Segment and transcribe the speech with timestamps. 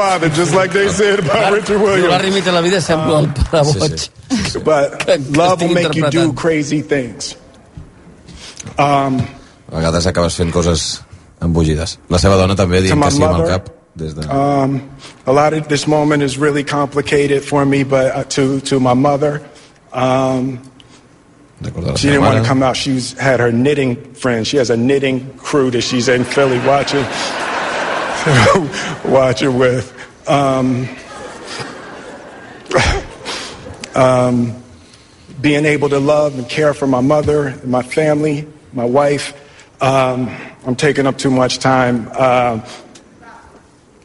[0.00, 2.08] father, just like they said about Richard Williams.
[2.08, 3.98] Larry a la vida sembla el pare boig.
[3.98, 4.64] sí.
[4.64, 7.36] But love will make you do crazy things.
[8.78, 9.20] Um,
[9.70, 11.02] A vegades acabes fent coses
[11.40, 11.98] embogides.
[12.08, 13.70] La seva dona també dient que sí amb el cap.
[14.00, 14.24] Des de...
[14.30, 14.80] Um,
[15.26, 18.94] a lot of this moment is really complicated for me, but uh, to to my
[18.94, 19.42] mother,
[19.92, 20.58] um,
[21.96, 22.76] she didn't want to come out.
[22.76, 24.48] She's had her knitting friends.
[24.48, 27.04] She has a knitting crew that she's in Philly watching,
[29.04, 29.96] watching with.
[30.28, 30.88] Um,
[33.94, 34.62] um,
[35.40, 39.34] being able to love and care for my mother, my family, my wife.
[39.82, 42.08] Um, I'm taking up too much time.
[42.08, 42.62] Um,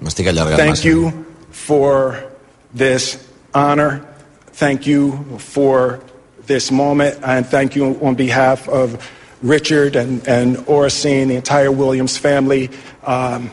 [0.01, 2.31] allargant Thank you for
[2.73, 4.07] this honor.
[4.47, 6.01] Thank you for
[6.45, 7.19] this moment.
[7.21, 9.11] And thank you on behalf of
[9.41, 12.69] Richard and, and Oracene, the entire Williams family.
[13.03, 13.51] Um,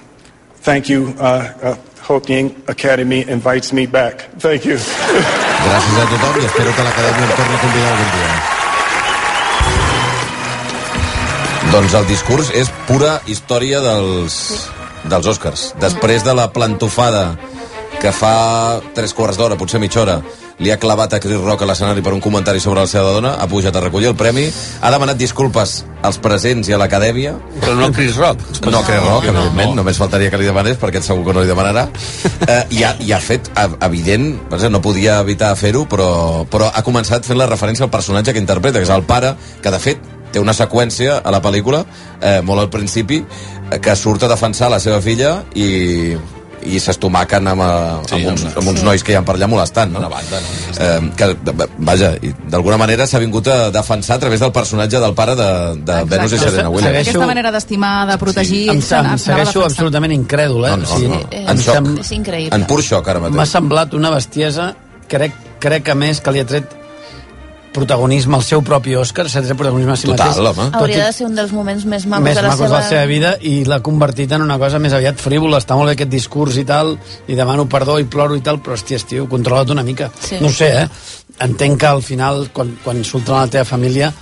[0.62, 1.15] thank you.
[1.19, 2.30] Uh, uh, hope
[2.69, 4.29] Academy invites me back.
[4.39, 4.77] Thank you.
[5.62, 8.31] Gràcies a tothom i espero que l'Acadèmia em torni a convidar algun dia.
[11.72, 14.34] Doncs el discurs és pura història dels,
[15.09, 15.75] dels Oscars.
[15.81, 17.39] Després de la plantofada
[18.03, 20.19] que fa tres quarts d'hora, potser mitja hora,
[20.58, 23.36] li ha clavat a Chris Rock a l'escenari per un comentari sobre la seva dona,
[23.41, 24.47] ha pujat a recollir el premi,
[24.81, 28.41] ha demanat disculpes als presents i a l'acadèmia, Però no Chris Rock.
[28.70, 31.89] no Chris Rock, evidentment, només faltaria que li demanés, perquè segur que no li demanarà.
[32.47, 33.50] Eh, i, ha, I ha fet,
[33.81, 38.42] evident, no podia evitar fer-ho, però, però ha començat fent la referència al personatge que
[38.42, 41.84] interpreta, que és el pare, que de fet té una seqüència a la pel·lícula,
[42.20, 43.22] eh, molt al principi,
[43.70, 46.16] eh, que surt a defensar la seva filla i,
[46.65, 49.49] i s'estomaquen amb, eh, Sí, amb, uns, amb- uns nois que hi ha per allà
[49.49, 49.93] molestant.
[49.93, 49.99] No?
[50.01, 50.85] Una banda, no?
[50.85, 55.01] Eh, que, de- vaja, i d'alguna manera s'ha vingut a defensar a través del personatge
[55.01, 56.05] del pare de, de Exacte.
[56.17, 56.93] Venus i Serena Williams.
[56.93, 58.69] Segueixo- Aquesta manera d'estimar, de protegir...
[58.71, 59.71] Em, s'ha- em anava segueixo defensant.
[59.71, 60.71] absolutament incrèdul, eh?
[60.77, 61.21] No, no, no.
[61.31, 61.89] eh, En em xoc.
[62.01, 62.55] És increïble.
[62.59, 63.37] En pur xoc, ara mateix.
[63.37, 64.75] M'ha semblat una bestiesa,
[65.09, 66.79] crec, crec que més que li ha tret
[67.73, 70.50] protagonisme al seu propi Òscar, tret protagonisme a si Total, mateix.
[70.50, 70.69] home.
[70.78, 72.69] Hauria de ser un dels moments més macos, més de, la macos seva...
[72.69, 75.60] de la seva vida i l'ha convertit en una cosa més aviat frívola.
[75.62, 76.94] Està molt bé aquest discurs i tal,
[77.27, 80.10] i demano perdó i ploro i tal, però, hòstia, tio, controla't una mica.
[80.21, 80.38] Sí.
[80.41, 80.87] No ho sé, eh?
[81.43, 84.12] Entenc que al final, quan, quan insulten a la teva família,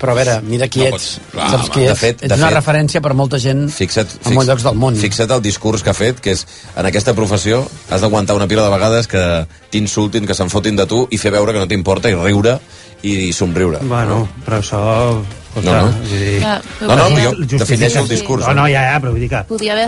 [0.00, 0.92] però a veure, mira qui No ets.
[0.92, 2.00] pots- clar, Saps home, qui de ets?
[2.00, 4.96] fet- ets de una fet- referència per molta gent Fixa't, en molts llocs del món.
[4.96, 6.46] Fixa't el discurs que ha fet, que és
[6.76, 10.86] en aquesta professió has d'aguantar una pila de vegades que t'insultin, que se'n fotin de
[10.86, 12.58] tu i fer veure que no t'importa i riure
[13.02, 13.78] i somriure.
[13.82, 15.22] Bueno, però això...
[15.56, 15.86] No, no.
[15.88, 18.44] Vull dir, Clar, No, no, jo defineixo el discurs.
[18.46, 19.36] No, no, ja, ja, però vull dir que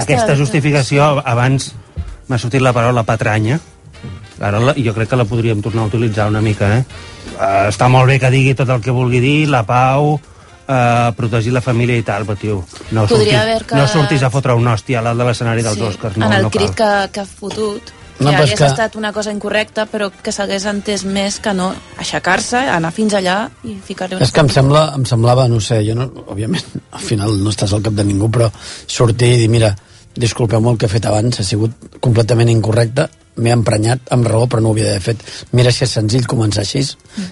[0.00, 1.74] aquesta justificació abans
[2.28, 3.60] m'ha sortit la paraula patranya
[4.40, 6.84] ara la, jo crec que la podríem tornar a utilitzar una mica, eh?
[7.38, 11.52] Uh, està molt bé que digui tot el que vulgui dir, la pau, uh, protegir
[11.54, 12.56] la família i tal, però, tio,
[12.90, 15.62] no, Podria surtis, haver que- no surtis a fotre un hòstia a l'alt de l'escenari
[15.62, 16.16] dels Sí, Oscars.
[16.16, 19.12] No, en el no crit que, que ha fotut No, que hagués que- estat una
[19.12, 21.68] cosa incorrecta però que s'hagués entès més que no
[22.02, 25.78] aixecar-se, anar fins allà i ficar-li una És que em, sembla, em semblava, no sé,
[25.86, 26.64] jo no, òbviament,
[26.98, 28.50] al final no estàs al cap de ningú, però
[28.90, 29.70] sortir i dir, mira,
[30.18, 31.70] disculpeu molt el que he fet abans, ha sigut
[32.02, 33.06] completament incorrecte,
[33.38, 35.22] m'he emprenyat amb raó, però no ho havia d'haver fet.
[35.56, 36.82] Mira si és senzill començar així,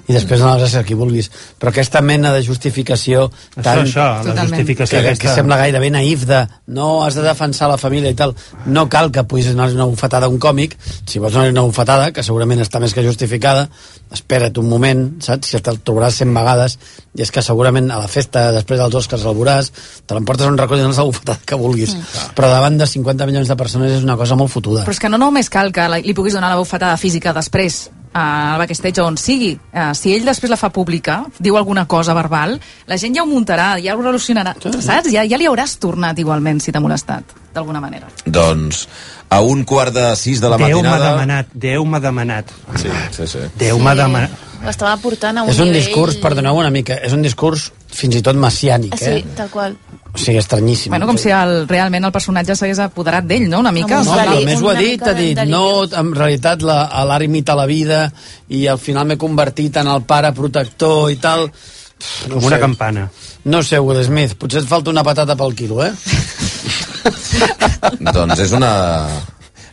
[0.08, 1.28] i després anaves a ser qui vulguis.
[1.60, 3.82] Però aquesta mena de justificació Això, tan...
[3.84, 4.48] això, la Totalment.
[4.54, 5.34] justificació que, que aquesta...
[5.40, 6.40] sembla gairebé naïf de
[6.74, 8.34] no, has de defensar la família i tal
[8.66, 12.10] no cal que puguis donar una bufetada a un còmic si vols donar una bufetada
[12.12, 13.68] que segurament està més que justificada
[14.14, 15.48] espera't un moment, saps?
[15.50, 16.76] si te'l trobaràs 100 vegades
[17.16, 19.70] i és que segurament a la festa després dels Oscars el veuràs
[20.06, 21.94] te l'emportes un racó i dones la bufetada que vulguis
[22.36, 25.10] però davant de 50 milions de persones és una cosa molt fotuda Però és que
[25.10, 27.86] no només cal que la- li puguis donar la bufetada física després
[28.16, 29.50] al backstage on sigui.
[29.72, 32.54] Eh, si ell després la fa pública, diu alguna cosa verbal,
[32.88, 35.10] la gent ja ho muntarà, ja ho relacionarà, saps?
[35.12, 38.08] Ja, ja li hauràs tornat igualment si t'ha molestat, d'alguna manera.
[38.24, 38.86] Doncs
[39.28, 41.12] a un quart de sis de la Déu m'ha matinada...
[41.12, 42.52] demanat, Déu m'ha demanat.
[42.80, 43.44] Sí, sí, sí.
[43.58, 44.44] Déu m'ha demanat.
[44.64, 45.82] Ho estava portant a un és un nivell...
[45.84, 49.24] discurs, perdoneu una mica és un discurs fins i tot messiànic Sí, eh?
[49.36, 49.76] tal qual.
[50.16, 53.60] O sigui, estranyíssim Bueno, com si el, realment el personatge s'hagués apoderat d'ell, no?
[53.64, 54.00] Una mica.
[54.04, 57.68] No, a més ho ha dit, ha dit, de no, en realitat l'art imita la
[57.68, 58.06] vida
[58.48, 61.48] i al final m'he convertit en el pare protector i tal.
[61.52, 63.06] Pff, Com una campana.
[63.48, 65.92] No sé, Will Smith, potser et falta una patata pel quilo, eh?
[68.16, 68.72] doncs és una...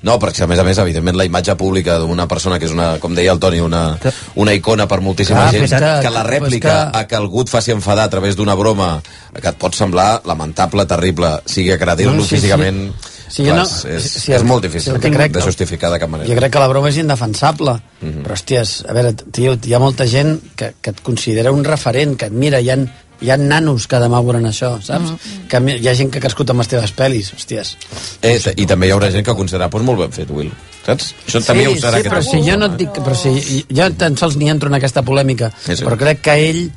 [0.03, 2.97] No, perquè a més a més, evidentment, la imatge pública d'una persona que és una,
[3.00, 3.97] com deia el Toni, una,
[4.35, 7.15] una icona per moltíssima Clar, gent, però és que- que la rèplica que- a que
[7.15, 9.01] algú et faci enfadar a través d'una broma
[9.41, 12.35] que et pot semblar lamentable, terrible, sigui agredir-lo No, sí, sí.
[12.35, 12.94] físicament,
[13.33, 15.89] Sí, jo clar, no- és, sí, sí, és molt sí, difícil que crec- de justificar
[15.91, 16.29] de cap manera.
[16.29, 17.79] Jo crec que la broma és indefensable.
[18.03, 22.17] Però, hòsties, a veure, tio, hi ha molta gent que, que et considera un referent,
[22.17, 22.77] que et mira, hi ha,
[23.21, 25.13] hi ha nanos que demà veuran això, saps?
[25.50, 27.75] Que mi- hi ha gent que ha crescut amb les teves pel·lis, hòsties.
[28.21, 30.51] Eh, I també hi haurà gent que ho considerarà pues, molt ben fet, Will.
[30.86, 31.13] saps?
[31.27, 32.89] Això també ho serà sí, però si jo no et dic...
[32.92, 35.83] Però si jo tan sols ni entro en aquesta polèmica, Sí, sí.
[35.86, 36.71] però crec que ell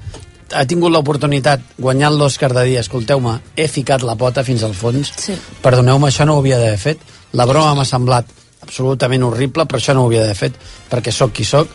[0.54, 5.10] ha tingut l'oportunitat, guanyant l'Òscar de dir, escolteu-me, he ficat la pota fins al fons,
[5.18, 5.34] Sí.
[5.62, 6.98] perdoneu-me, això no ho havia d'haver fet,
[7.32, 8.26] la broma m'ha semblat
[8.62, 10.54] absolutament horrible, però això no ho havia d'haver fet,
[10.90, 11.66] perquè sóc qui sóc,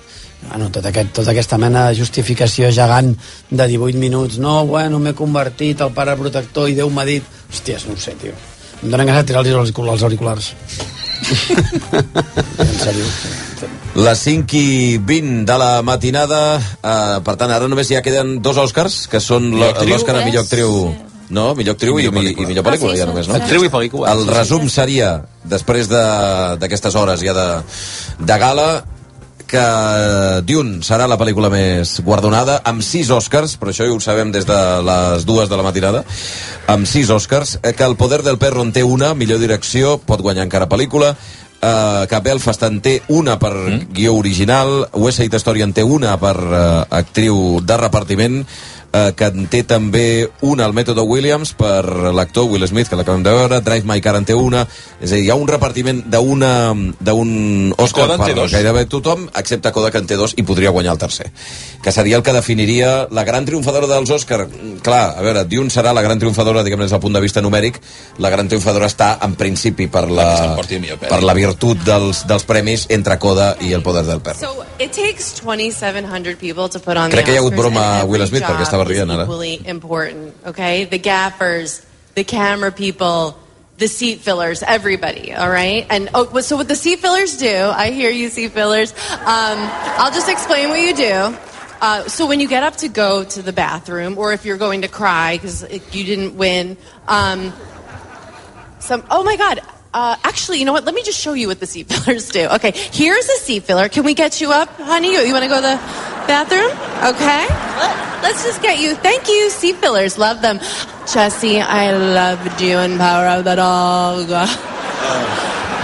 [0.49, 3.13] bueno, tot aquest, tota aquesta mena de justificació gegant
[3.49, 7.23] de 18 minuts, no, bueno, m'he convertit al pare protector i Déu m'ha dit...
[7.51, 8.33] Hòsties, no ho sé, tio.
[8.81, 10.53] Em donen ganes de tirar-los els auricu- els auriculars.
[11.91, 13.05] en sèrio.
[14.01, 18.57] Les 5 i 20 de la matinada, eh, per tant, ara només ja queden dos
[18.57, 20.75] Oscars, que són l'Oscar a millor actriu...
[20.91, 21.07] Sí.
[21.31, 23.37] No, millor actriu i, I millor i, millor pel·lícula, Ah, sí, ja només, no?
[23.37, 24.09] Actriu i pel·lícula.
[24.11, 25.13] El resum seria,
[25.47, 27.45] després de- d'aquestes hores ja de,
[28.19, 28.65] de gala,
[29.51, 34.31] que Dune serà la pel·lícula més guardonada, amb sis Oscars, però això ja ho sabem
[34.31, 34.57] des de
[34.87, 36.05] les dues de la matinada,
[36.71, 40.21] amb sis Oscars, eh, que El poder del perro en té una, millor direcció, pot
[40.23, 41.15] guanyar encara pel·lícula,
[41.61, 43.93] eh, que Belfast en té una per mm.
[43.93, 46.61] guió original, West Side Story en té una per eh,
[47.01, 48.41] actriu de repartiment,
[48.93, 51.83] eh, que en té també una al mètode Williams per
[52.13, 54.65] l'actor Will Smith, que l'acabem de veure, Drive My Car en té una,
[54.99, 56.51] és a dir, hi ha un repartiment d'una
[56.99, 58.51] d'un Oscar Coda per dos.
[58.51, 61.31] gairebé tothom, excepte Coda que en té dos i podria guanyar el tercer,
[61.83, 64.47] que seria el que definiria la gran triomfadora dels Oscar.
[64.81, 67.79] Clar, a veure, Dune serà la gran triomfadora, diguem des del punt de vista numèric,
[68.19, 70.31] la gran triomfadora està en principi per La
[71.09, 74.39] per la virtut dels, dels premis entre Coda i el poder del perro.
[74.39, 78.05] So it takes 2,700 people to put on Crec que hi ha hagut broma a
[78.09, 79.23] Will Smith perquè estava ara.
[79.23, 80.85] equally important, okay?
[80.85, 81.85] The gaffers,
[82.15, 83.37] the camera people,
[83.77, 85.85] the seat fillers, everybody, all right?
[85.89, 89.57] And oh, so what the seat fillers do, I hear you seat fillers, um,
[89.97, 91.37] I'll just explain what you do.
[91.81, 94.83] Uh, so when you get up to go to the bathroom, or if you're going
[94.83, 95.63] to cry because
[95.93, 96.77] you didn't win,
[97.07, 97.51] um,
[98.81, 99.59] some oh my god
[99.93, 102.47] uh, actually you know what let me just show you what the seat fillers do
[102.47, 105.49] okay here's a seat filler can we get you up honey you, you want to
[105.49, 105.77] go to the
[106.31, 106.71] bathroom?
[107.11, 107.43] Okay.
[107.49, 110.59] Let, let's just get you thank you seat fillers love them.
[111.11, 114.27] Jesse i loved you in power of the dog.
[114.31, 114.47] Uh,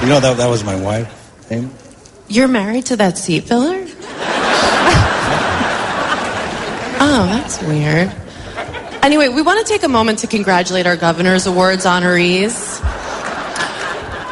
[0.01, 1.11] you know, that, that was my wife.
[1.51, 1.69] Name?
[2.29, 3.85] you're married to that seat filler?
[6.99, 8.09] Oh that's weird.
[9.03, 12.79] Anyway we want to take a moment to congratulate our governor's awards honorees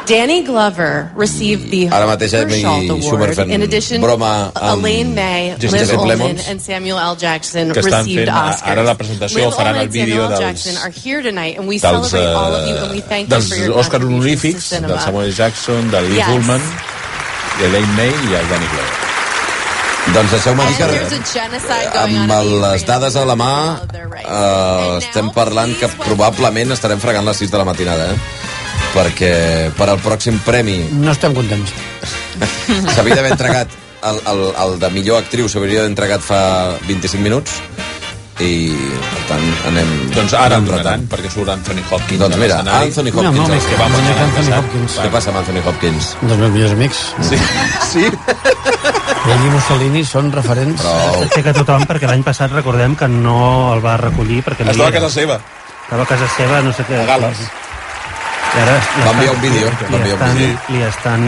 [0.06, 3.50] Danny Glover received the Ara mateix Schumer Award.
[3.50, 6.48] In addition, broma amb Elaine May, Liz Ullman, Plemons.
[6.48, 7.16] and Samuel L.
[7.18, 8.62] Jackson Que estan received fent, Oscars.
[8.70, 12.08] ara la presentació, Liz faran el vídeo dels- Jackson are here tonight, and we dels,
[12.08, 15.00] celebrate all of you, eh, and we thank you dels for your Oscar honorífics del
[15.00, 16.28] Samuel Jackson, del Liz Yes.
[16.28, 16.62] Ullman,
[17.60, 18.94] i Elaine May i el Danny Glover.
[20.14, 22.30] Doncs deixeu-me dir que amb
[22.62, 23.80] les dades a la mà
[24.22, 28.16] eh, estem parlant que probablement estarem fregant les 6 de la matinada eh?
[28.94, 29.32] Perquè
[29.76, 31.72] per al pròxim premi No estem contents.
[32.94, 33.68] s'havia d'haver entregat
[34.06, 36.40] el, el, el de millor actriu s'hauria d'haver entregat fa
[36.86, 37.56] 25 minuts
[38.44, 38.68] i
[39.00, 42.20] per tant anem Doncs ara anem en donaran, perquè surt Anthony Hopkins.
[42.20, 42.58] doncs mira.
[42.60, 44.96] Anthony No, Hopkins no, el- que va guanyar Anthony l'any Hopkins.
[45.00, 46.10] què passa amb Anthony Hopkins?
[46.20, 47.00] Un dels meus millors amics.
[47.30, 47.38] Sí,
[47.94, 48.04] sí.
[49.32, 50.84] Ell i Mussolini són referents.
[50.84, 51.24] Prou.
[51.32, 54.90] Sé que tothom, perquè l'any passat recordem que no el va recollir perquè no Estava
[54.90, 55.00] a era.
[55.00, 55.40] casa seva.
[55.86, 57.00] Estava a casa seva, no sé què.
[57.02, 57.40] A Gales.
[58.56, 60.58] I ara Va enviar un vídeo, va Li enviar un estan, vídeo.
[60.72, 61.24] li estan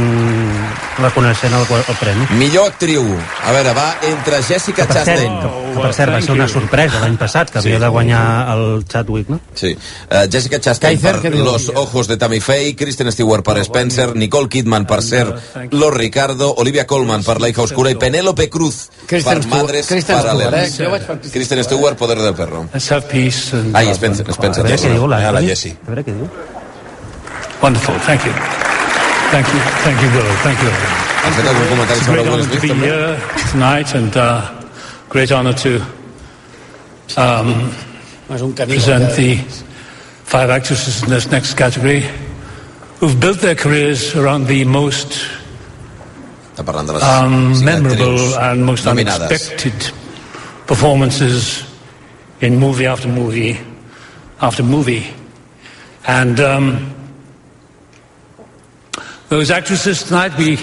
[0.99, 2.27] reconeixent el, el premi.
[2.41, 3.03] millor actriu
[3.45, 6.33] a veure, va entre Jessica Que per cert, Chastain que, que per cert va ser
[6.35, 8.23] una sorpresa l'any passat, que havia de guanyar
[8.55, 9.41] el Chadwick, no?
[9.55, 9.75] Sí.
[10.11, 11.35] Uh, Jessica Chastain Kaiser, per?
[11.37, 15.27] Los Ojos de Tammy Faye, Kristen Stewart per Spencer, Nicole Kidman per Ser,
[15.71, 20.03] Los Ricardo, Olivia Colman per La hija oscura i Penélope Cruz Kristen per Madres Kristen
[20.03, 20.81] Stewart, Paral·leles.
[20.81, 21.31] eh?
[21.33, 22.67] Kristen Stewart, Poder del Perro.
[22.73, 24.65] Peace and Ai, love Spencer, Spencer.
[24.65, 25.77] A veure què diu la, Ah, la Jessie.
[25.87, 26.29] A veure què diu.
[27.63, 27.99] Wonderful.
[28.01, 28.33] Thank you.
[29.31, 29.61] Thank you.
[29.83, 30.33] Thank you, Will.
[30.47, 30.71] Thank you.
[30.71, 34.65] Has fet algun comentari It's a great honor to be here tonight and uh,
[35.09, 35.83] great honor to
[37.17, 37.73] um,
[38.29, 39.37] present the
[40.25, 42.05] five actresses in this next category
[43.01, 45.19] who've built their careers around the most
[47.03, 49.93] um, memorable and most unexpected
[50.67, 51.65] performances
[52.41, 53.59] in movie after movie
[54.41, 55.07] after movie.
[56.07, 56.95] And um,
[59.29, 60.59] those actresses tonight we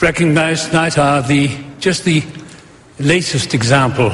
[0.00, 1.50] recognize tonight are the
[1.80, 2.22] just the
[2.98, 4.12] latest example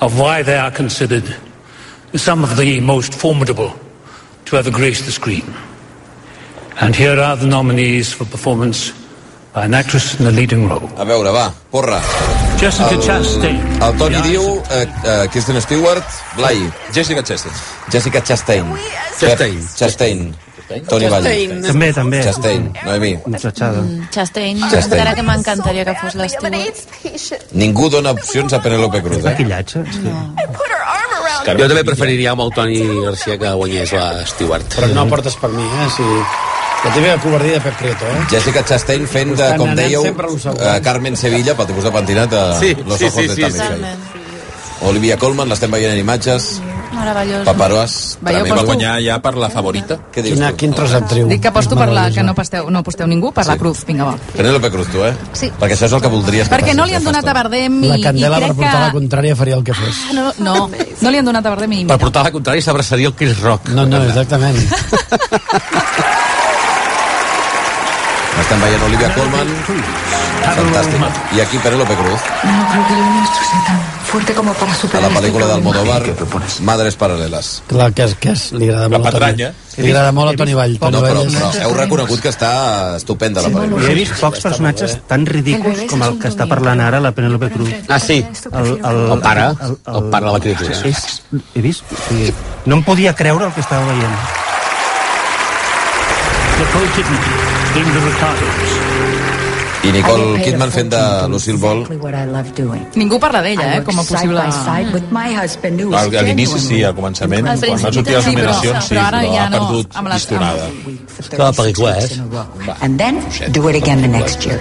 [0.00, 1.24] of why they are considered
[2.14, 3.74] some of the most formidable
[4.46, 5.44] to ever grace the screen.
[6.80, 8.92] And here are the nominees for performance
[9.52, 10.88] by an actress in a leading role.
[10.96, 12.00] A veure, va, porra.
[12.58, 13.82] Jessica El, Chastain.
[13.82, 16.04] el Toni diu eh, eh, Kristen Stewart,
[16.36, 17.52] Blai, Jessica Chastain.
[17.90, 18.76] Jessica Chastain.
[19.18, 19.58] Chastain.
[19.76, 20.34] Chastain.
[20.88, 21.08] Toni.
[21.10, 21.54] Chastain.
[21.66, 22.22] També, també.
[22.24, 23.12] Chastain, Noemi.
[23.26, 23.82] Muchachada.
[24.14, 24.84] Chastain, Chastain.
[25.00, 26.84] encara que m'encantaria que fos l'Stewart.
[27.52, 29.24] Ningú dona opcions a Penélope Cruz.
[29.24, 29.30] Eh?
[29.30, 29.84] Maquillatge.
[29.90, 30.14] Sí.
[31.50, 34.70] Jo també preferiria amb el Toni Garcia que guanyés la Stewart.
[34.76, 35.90] Però no portes per mi, eh?
[35.96, 36.06] Si...
[36.80, 38.20] La teva covardia de Pep Prieto, eh?
[38.30, 40.14] Jessica Chastain fent, de, com dèieu, a
[40.54, 43.58] uh, Carmen Sevilla, pel tipus de pentinat de Sí, Los sí, Ojos sí, de sí,
[43.58, 44.20] Tammy sí.
[44.88, 46.54] Olivia Colman, l'estem veient en imatges.
[47.00, 47.44] Meravellós.
[47.48, 48.18] Paparós.
[48.20, 49.96] Veieu, Va posto, guanyar ja per la favorita.
[50.12, 50.56] Què dius Quina, tu?
[50.60, 51.26] quin tros d'actriu.
[51.28, 52.34] dic que aposto per la que no Meravellosa.
[52.34, 53.58] posteu, no posteu ningú, per la Sí.
[53.58, 53.84] Cruz.
[53.86, 54.14] Vinga, va.
[54.36, 55.14] Penélope Cruz, tu, eh?
[55.32, 55.50] Sí.
[55.58, 57.32] Perquè això és el que voldries que Perquè no li passi, han eh, donat a.
[57.40, 58.96] Bardem i, La i Candela per crec portar la que...
[58.98, 59.96] contrària faria el que fos.
[60.10, 61.98] Ah, No, no, no li han donat a Bardem i Per mira.
[61.98, 63.68] portar la contrària s'abraçaria el Chris Rock.
[63.70, 64.56] No, no, exactament.
[68.40, 69.48] Estem veient Olivia Colman.
[70.40, 71.00] Fantàstic.
[71.36, 72.20] I aquí Penélope Cruz.
[72.44, 73.78] No creo que lo nuestro sea tan
[74.10, 75.72] fuerte como para A superar la este pel·lícula problema.
[75.72, 77.50] d'Almodóvar, Madres Paral·leles.
[77.70, 79.20] Clar, que és, que és, li agrada La molt a Toni.
[79.20, 79.52] patranya.
[79.76, 80.74] Li agrada molt a Toni Vall.
[80.80, 82.50] Toni No, però, però heu reconegut que està
[82.96, 83.84] estupenda la pel·lícula.
[83.86, 87.50] Jo he vist pocs personatges tan ridículs com el que està parlant ara la Penélope
[87.54, 87.70] Cruz.
[87.88, 88.18] Ah, sí?
[88.52, 90.80] El, el, El pare, el pare de la criatura.
[90.90, 91.22] És,
[91.54, 92.34] he vist, sigui,
[92.66, 94.18] no em podia creure el que estava veient.
[96.60, 97.22] Nicole Kidman,
[97.80, 98.89] in the Ricardos.
[99.82, 101.86] I Nicole Kidman fent de Lucille Ball.
[103.00, 104.42] Ningú parla d'ella, eh, com a possible...
[105.96, 109.06] Al, a l'inici sí, al començament, Al quan van principi sortir les nominacions, sí, però
[109.06, 110.68] ara però ja ha no, perdut amb les- pistonada.
[111.30, 112.18] Que la pel·lícula és.
[112.20, 112.76] a.
[112.84, 113.24] And then
[113.56, 114.60] do it again the next year.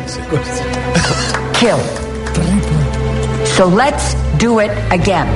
[1.60, 1.84] Kill.
[3.58, 5.28] So let's do it again.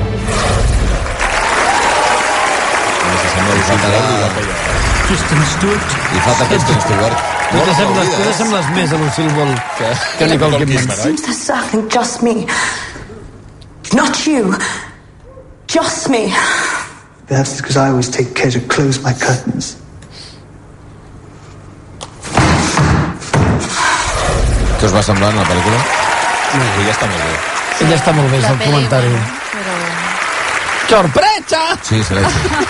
[5.08, 5.88] Kristen Stewart.
[6.16, 7.42] I falta Kristen Stewart.
[7.53, 10.95] Tu t'assembles, tu t'assembles més a Lucille Ball que, que Nicole Kidman.
[10.98, 12.48] Seems to something just me.
[13.93, 14.55] Not you.
[15.67, 16.33] Just me.
[17.27, 19.77] Perhaps it's because I always take care to close my curtains.
[24.79, 25.77] Què us va semblar en la pel·lícula?
[26.57, 27.38] Ella està molt bé.
[27.86, 29.13] Ella està molt bé, és el comentari.
[30.89, 31.62] Sorpresa!
[31.86, 32.63] Sí, silenci.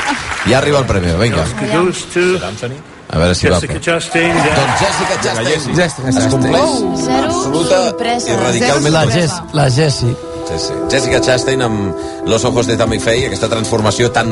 [0.51, 1.47] Ja arriba el premi, vinga.
[1.71, 3.55] Goes to A veure si va...
[3.59, 4.33] Jessica Chastain.
[4.33, 5.75] de- Doncs Jessica Chastain.
[5.75, 6.69] Jessica Es compleix
[7.03, 8.29] Zero absoluta sorpresa.
[8.31, 8.93] i radicalment...
[8.93, 10.15] La, Jess, la Jessie.
[10.47, 10.73] Sí, sí.
[10.91, 11.95] Jessica Chastain amb
[12.27, 14.29] Los ojos de Tammy Faye, aquesta transformació tan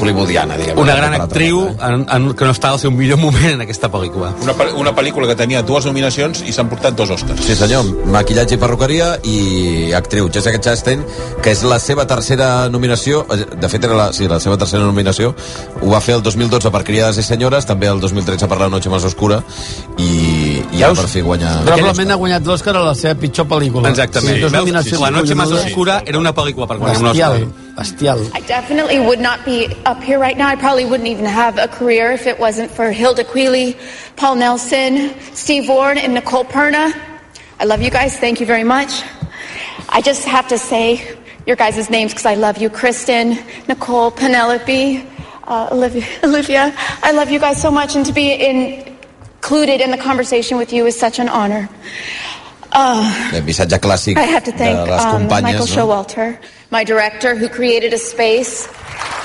[0.00, 0.78] hollywoodiana, diguem.
[0.78, 4.32] Una gran actriu en, en, que no està al seu millor moment en aquesta pel·lícula.
[4.42, 7.44] Una, una pel·lícula que tenia dues nominacions i s'han portat dos Oscars.
[7.46, 9.38] Sí senyor, maquillatge i perruqueria i
[9.98, 11.04] actriu Jessica Chastain,
[11.42, 14.82] que és la seva tercera nominació, eh, de fet era la, sí, la seva tercera
[14.82, 15.34] nominació,
[15.80, 18.90] ho va fer el 2012 per Criades i Senyores, també el 2013 per La noche
[18.90, 19.42] más oscura,
[19.98, 20.10] i,
[20.72, 21.00] i ja Veus?
[21.00, 21.52] per fi guanyar...
[21.66, 23.88] Probablement ha guanyat l'Òscar a la seva pitjor pel·lícula.
[23.88, 24.34] Exactament.
[24.36, 24.60] Sí, dos Veus?
[24.64, 25.70] nominacions La noche más collonudes.
[25.72, 27.74] oscura era una pel·lícula per guanyar un Bestial, Oscar.
[27.78, 28.18] bestial.
[28.34, 30.48] I definitely would not be up here right now.
[30.48, 33.76] I probably wouldn't even have a career if it wasn't for Hilda Queely,
[34.16, 36.92] Paul Nelson, Steve Warren, and Nicole Perna.
[37.60, 38.16] I love you guys.
[38.18, 39.02] Thank you very much.
[39.88, 41.00] I just have to say
[41.46, 42.68] your guys' names because I love you.
[42.68, 45.02] Kristen, Nicole, Penelope,
[45.46, 46.72] uh, Olivia, Olivia.
[47.02, 48.84] I love you guys so much, and to be in,
[49.42, 51.68] included in the conversation with you is such an honor.
[52.72, 55.74] Uh, El missatge clàssic I have to de thank les um, companyes, Michael no?
[55.76, 56.38] Showalter,
[56.70, 58.66] my director, who created a space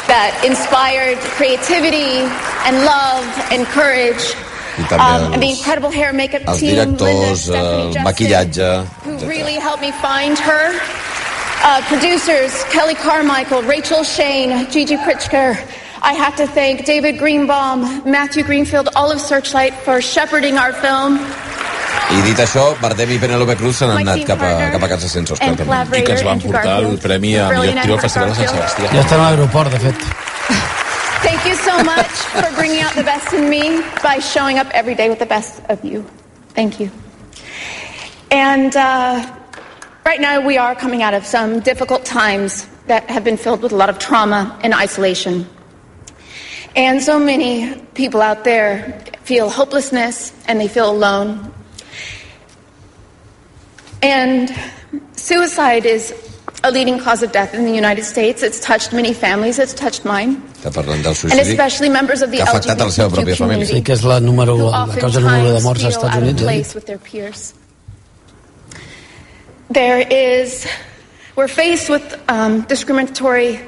[0.08, 2.24] that inspired creativity
[2.67, 4.24] and love and courage.
[4.77, 7.93] I també Um, and the els- incredible hair makeup els team, Linda, directors, Stephanie el
[7.93, 9.29] Justin, maquillatge, who etc.
[9.29, 10.65] really helped me find her.
[11.65, 15.58] Uh, producers Kelly Carmichael, Rachel Shane, Gigi Pritchker.
[16.04, 21.18] I have to thank David Greenbaum, Matthew Greenfield, all of Searchlight for shepherding our film.
[22.12, 25.08] I dit això, Bardem i Penélope Cruz My anat team cap a, cap a casa
[25.08, 26.02] sense Òscar and també.
[26.02, 26.98] I que ens van portar el.
[27.00, 28.52] Premi a millor actriu al Festival de Sant.
[28.52, 28.92] Sebastià.
[28.92, 30.04] Ja està a l'aeroport, de fet.
[31.24, 35.00] Thank you so much for bringing out the best in me by showing up every
[35.00, 36.04] day with the best of you.
[36.54, 36.92] Thank you.
[38.30, 39.24] And uh,
[40.06, 43.72] right now, we are coming out of some difficult times that have been filled with
[43.72, 45.48] a lot of trauma and isolation.
[46.75, 51.53] And so many people out there feel hopelessness and they feel alone.
[54.01, 54.51] And
[55.15, 56.13] suicide is
[56.63, 58.42] a leading cause of death in the United States.
[58.42, 60.42] It's touched many families, it's touched mine.
[60.63, 63.36] Està parlant del And especially members of the que ha afectat a la seva pròpia
[63.36, 63.68] LGBTQ família.
[63.68, 66.30] Sí que és la número la causa número de morts als feel Estats out of
[66.30, 66.42] Units.
[66.42, 66.46] Eh?
[66.46, 67.53] place with their peers.
[69.70, 70.65] There is,
[71.36, 73.60] we're faced with um, discriminatory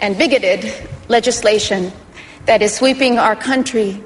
[0.00, 0.72] and bigoted
[1.08, 1.92] legislation
[2.46, 4.02] that is sweeping our country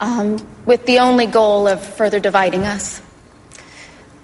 [0.00, 3.00] um, with the only goal of further dividing us.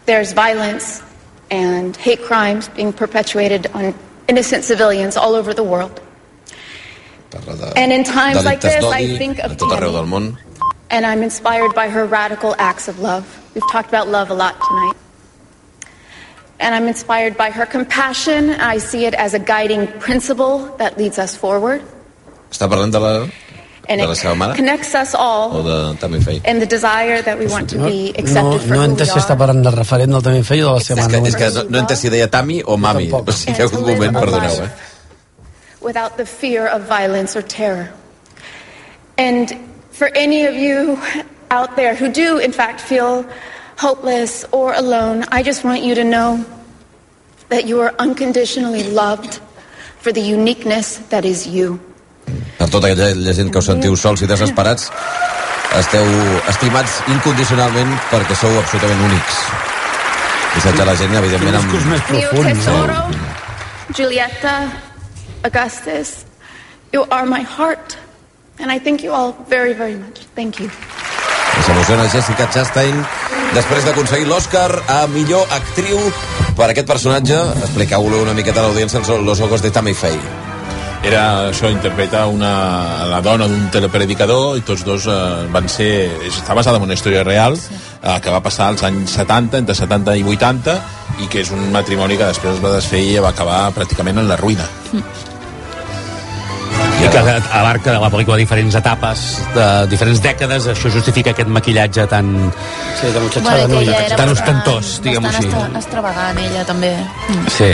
[0.06, 1.02] There's violence
[1.50, 3.94] and hate crimes being perpetuated on
[4.26, 6.00] innocent civilians all over the world.
[7.30, 10.36] De And in times like this, I think of Tammy.
[10.90, 13.24] and I'm inspired by her radical acts of love.
[13.54, 14.96] We've talked about love a lot tonight.
[16.60, 18.50] And I'm inspired by her compassion.
[18.50, 21.82] I see it as a guiding principle that leads us forward.
[22.50, 23.28] Està parlant de la,
[23.96, 24.54] de la seva mare?
[24.54, 26.40] connects us O all de Tammy Faye?
[26.44, 28.94] in the desire that we want to be No, accepted for no he who we
[28.94, 31.16] entès si està parlant del referent del també feia o de la seva És que,
[31.20, 31.28] mare.
[31.28, 33.08] és que no, no he entès si deia Tammy o Mami.
[33.12, 34.70] O sigui, hi ha hagut un moment, perdoneu, eh?
[35.80, 37.88] without the fear of violence or terror.
[39.16, 39.56] And
[39.90, 40.98] for any of you
[41.50, 43.24] out there who do, in fact, feel
[43.78, 46.44] hopeless or alone, I just want you to know
[47.48, 49.40] that you are unconditionally loved
[50.00, 51.80] for the uniqueness that is you.
[52.58, 54.90] Per tota aquella gent que us sentiu sols i desesperats,
[55.78, 56.06] esteu
[56.48, 59.40] estimats incondicionalment perquè sou absolutament únics.
[60.54, 61.72] Missatge a la gent, evidentment, amb...
[62.10, 62.98] Mio tesoro,
[63.94, 64.54] Giulietta,
[65.44, 66.24] Augustus,
[66.92, 67.96] you are my heart.
[68.58, 70.26] And I thank you all very, very much.
[70.34, 70.70] Thank you.
[71.62, 72.98] S'emociona Jessica Chastain
[73.54, 75.98] després d'aconseguir l'Oscar a millor actriu
[76.58, 77.38] per aquest personatge.
[77.62, 80.47] Expliqueu-lo una miqueta a l'audiència Los ojos de Tammy Faye.
[80.98, 86.10] Era, això interpreta una, la dona d'un telepredicador i tots dos eh, van ser...
[86.26, 90.16] Està basada en una història real eh, que va passar als anys 70, entre 70
[90.18, 90.74] i 80
[91.22, 94.28] i que és un matrimoni que després es va desfer i va acabar pràcticament en
[94.28, 94.66] la ruïna.
[96.98, 99.22] I que abarca la pel·lícula diferents etapes,
[99.54, 102.32] de diferents dècades, això justifica aquest maquillatge tan...
[102.98, 105.54] Sí, de Bueno, tan bastant- ostentós, diguem-ho bastant així.
[105.54, 106.92] estra- extravagant, ella, també.
[107.30, 107.46] Mm.
[107.54, 107.70] Sí.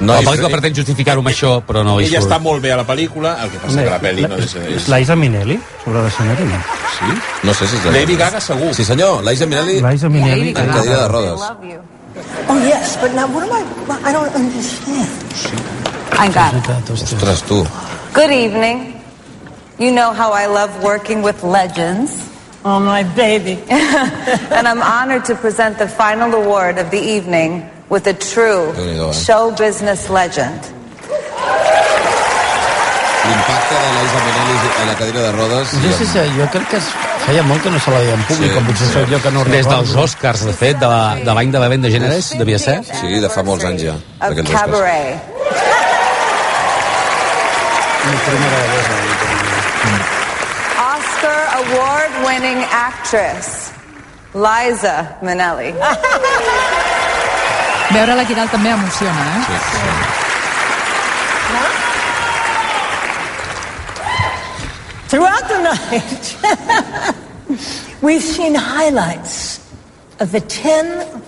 [0.00, 2.32] No, la pel·lícula pretén justificar-ho amb això, però no hi Ella surt.
[2.32, 4.54] està molt bé a la pel·lícula, el que passa que la pel·li no és...
[4.58, 4.88] és...
[4.90, 6.58] Liza Minnelli, sobre l'escenari, no?
[6.96, 7.12] Sí?
[7.46, 8.72] No sé si és la Lady Gaga segur.
[8.74, 10.48] Sí, senyor, Liza Minnelli Liza Minnelli.
[10.50, 11.46] en cadira de rodes.
[12.48, 13.62] Oh, yes, but now what am I?
[14.10, 15.08] I don't understand.
[16.18, 16.90] I got it.
[16.90, 17.64] Ostres, tu.
[18.14, 19.00] Good evening.
[19.78, 22.14] You know how I love working with legends.
[22.64, 23.58] Oh, my baby.
[23.68, 29.12] and I'm honored to present the final award of the evening with a true eh?
[29.12, 30.60] show business legend.
[33.24, 35.72] L'impacte de Liza Minnelli a la cadira de rodes...
[35.74, 36.84] No sé si jo crec que es
[37.24, 39.04] feia molt que no se la veia en públic, Sí, sí, com potser sí.
[39.14, 41.88] jo que no Des dels Oscars, de fet, de la- de l'any de, la venda
[41.88, 42.82] de gèneres, devia ser.
[42.84, 44.60] Sí, de fa molts anys ja, Of d'aquells Oscars.
[44.60, 46.24] cabaret.
[50.76, 53.72] Oscar award-winning actress,
[54.34, 55.72] Liza Minnelli.
[57.94, 59.42] Veure-la aquí dalt també emociona, eh?
[65.08, 66.36] Throughout the night,
[68.02, 69.60] we've seen highlights
[70.18, 71.22] of the 10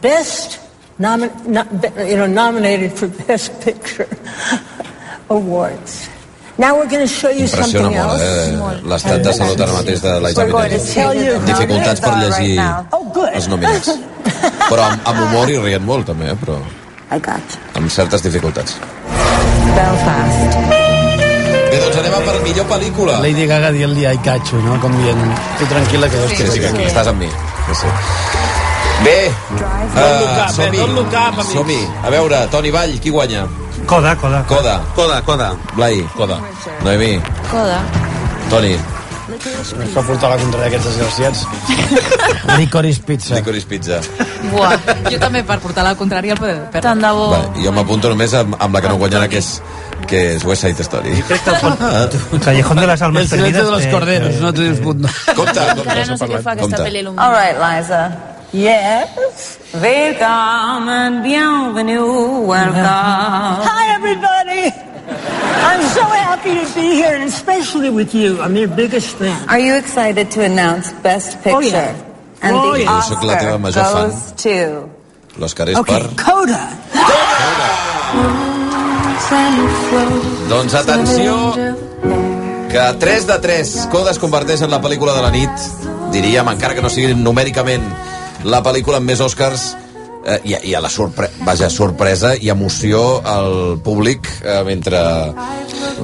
[0.00, 0.60] best
[0.98, 1.64] nomi- no,
[2.04, 4.06] you know, nominated for Best Picture
[5.30, 6.08] awards.
[6.56, 8.22] Now we're going to show you Impressiona something molt, else.
[8.22, 8.86] eh?
[8.92, 10.10] L'estat de salut ara mateix de
[11.18, 12.60] you Amb dificultats per llegir
[12.94, 13.90] Oh, els nominats.
[14.70, 16.36] Però amb, amb humor i rient molt, també, eh?
[16.44, 16.60] Però
[17.10, 18.76] I got amb certes dificultats.
[19.74, 20.54] Belfast.
[21.72, 23.18] Bé, doncs anem a per millor pel·lícula.
[23.24, 24.78] Lady Gaga dient-li I catch you, no?
[24.82, 25.24] Com dient,
[25.58, 26.86] tu tranquil·la que jo Sí, estic sí, que aquí.
[26.86, 27.30] estàs amb mi.
[27.66, 27.90] Sí, sí.
[29.02, 29.18] Bé,
[29.58, 30.86] uh, som-hi.
[31.50, 31.80] Som-hi.
[32.06, 33.42] A veure, Toni Vall, qui guanya?
[33.86, 34.44] Coda, coda.
[34.48, 34.80] Coda.
[34.94, 35.54] Coda, coda.
[35.74, 36.02] Blai.
[36.16, 36.40] Coda.
[36.82, 37.20] Noemí.
[37.50, 37.80] Coda.
[38.50, 38.76] Toni.
[39.34, 41.44] Es fa portar la contrària aquests desgraciats.
[42.60, 43.38] Licorice pizza.
[43.38, 44.00] Licorice pizza.
[44.52, 44.74] Buah,
[45.12, 46.58] jo també per portar la contrària al poder.
[46.72, 46.82] Per...
[46.84, 47.30] Tant de bo.
[47.32, 49.50] Vale, jo m'apunto només amb, amb la que no guanyarà, que és,
[50.10, 51.16] que és West Side Story.
[52.44, 53.64] Callejón de las El Almas silencio Perdidas.
[53.64, 55.08] de los eh, corderos, no tens punt.
[55.34, 58.04] Compte, Encara no sé què fa aquesta pel·li All right, Liza.
[58.54, 59.58] Yes.
[59.74, 62.86] Welcome, bienvenue, welcome.
[63.66, 64.70] Hi, everybody.
[64.70, 68.40] I'm so happy to be here, and especially with you.
[68.40, 69.48] I'm your biggest fan.
[69.48, 71.56] Are you excited to announce Best Picture?
[71.56, 71.98] Oh, yeah.
[72.46, 72.94] And Oh, the yeah.
[72.94, 74.86] Oscar goes to...
[75.34, 76.14] L'Òscar és Okay, per...
[76.14, 76.70] Coda.
[80.48, 81.34] Doncs atenció,
[82.70, 85.70] que 3 de 3 Coda es converteix en la pel·lícula de la nit,
[86.14, 88.13] diríem, encara que no sigui numèricament
[88.44, 89.74] la pel·lícula amb més Oscars,
[90.26, 95.00] eh, i, i a la sorpre vaja, sorpresa i emoció al públic eh, mentre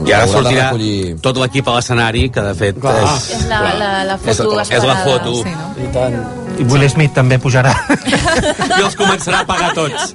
[0.06, 3.30] I ara sortirà recollir- tot l'equip a l'escenari, que de fet és...
[3.38, 5.34] És la, la, la És foto la- és la foto.
[5.44, 5.72] Sí, no?
[5.84, 6.20] I tant.
[6.58, 7.70] I Will Smith també pujarà
[8.80, 10.14] I els començarà a pagar tots.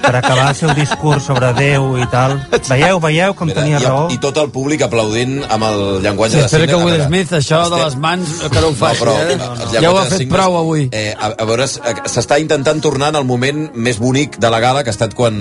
[0.00, 2.36] per acabar el seu discurs sobre Déu i tal.
[2.68, 4.04] Veieu, veieu com tenia I, raó?
[4.12, 6.76] I tot el públic aplaudint amb el llenguatge Sí, de espera signe.
[6.78, 9.32] que Will Smith, això de les mans, que no ho faci, però, eh?
[9.32, 10.86] el llenguatge Ja ho ha fet signes, prou avui.
[10.92, 14.84] Eh, a, a veure, s'està intentant tornar en el moment més bonic de la gala,
[14.84, 15.40] que ha estat quan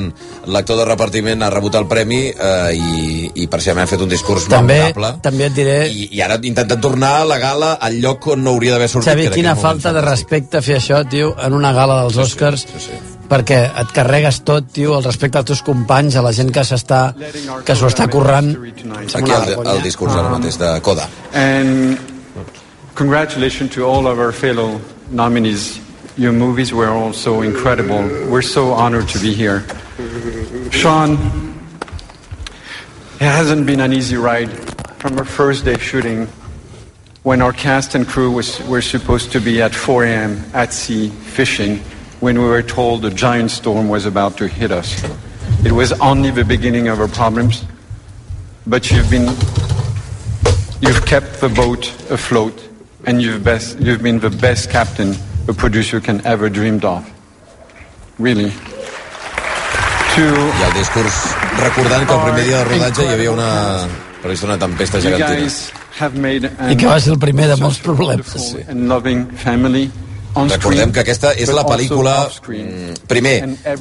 [0.49, 4.47] l'actor de repartiment ha rebut el premi eh, i, i precisament ha fet un discurs
[4.49, 5.13] També, memorable.
[5.25, 8.55] també et diré, I, I ara intenten tornar a la gala al lloc on no
[8.57, 9.11] hauria d'haver sortit.
[9.13, 12.65] Xavi, quina falta de respecte fer això, tio, en una gala dels Oscars,
[13.29, 17.01] perquè et carregues tot, tio, el respecte als teus companys, a la gent que s'està
[17.65, 18.53] que s'ho està currant.
[18.53, 21.09] Aquí el, el discurs ara mateix de Coda.
[21.33, 21.99] And
[22.95, 24.79] congratulations to all of our fellow
[25.11, 25.79] nominees.
[26.17, 28.01] Your movies were also incredible.
[28.27, 29.63] We're so honored to be here.
[30.69, 31.15] Sean,
[33.19, 34.49] it hasn't been an easy ride
[34.99, 36.27] from our first day shooting
[37.23, 40.43] when our cast and crew was, were supposed to be at 4 a.m.
[40.53, 41.77] at sea fishing
[42.19, 45.03] when we were told a giant storm was about to hit us.
[45.63, 47.65] It was only the beginning of our problems,
[48.65, 49.27] but you've been
[50.81, 52.55] You've kept the boat afloat,
[53.05, 55.13] and you've, best, you've been the best captain
[55.49, 57.03] a producer can ever dreamed of.
[58.17, 58.49] Really.
[58.49, 63.87] To I el discurs recordant que el primer dia de rodatge hi havia una
[64.21, 65.41] prevista una tempesta you gegantina.
[65.41, 65.78] guys made an
[66.71, 68.55] I que va ser el primer de molts problemes.
[70.37, 72.13] on Recordem que aquesta és la pel·lícula...
[72.47, 73.33] mm, Primer,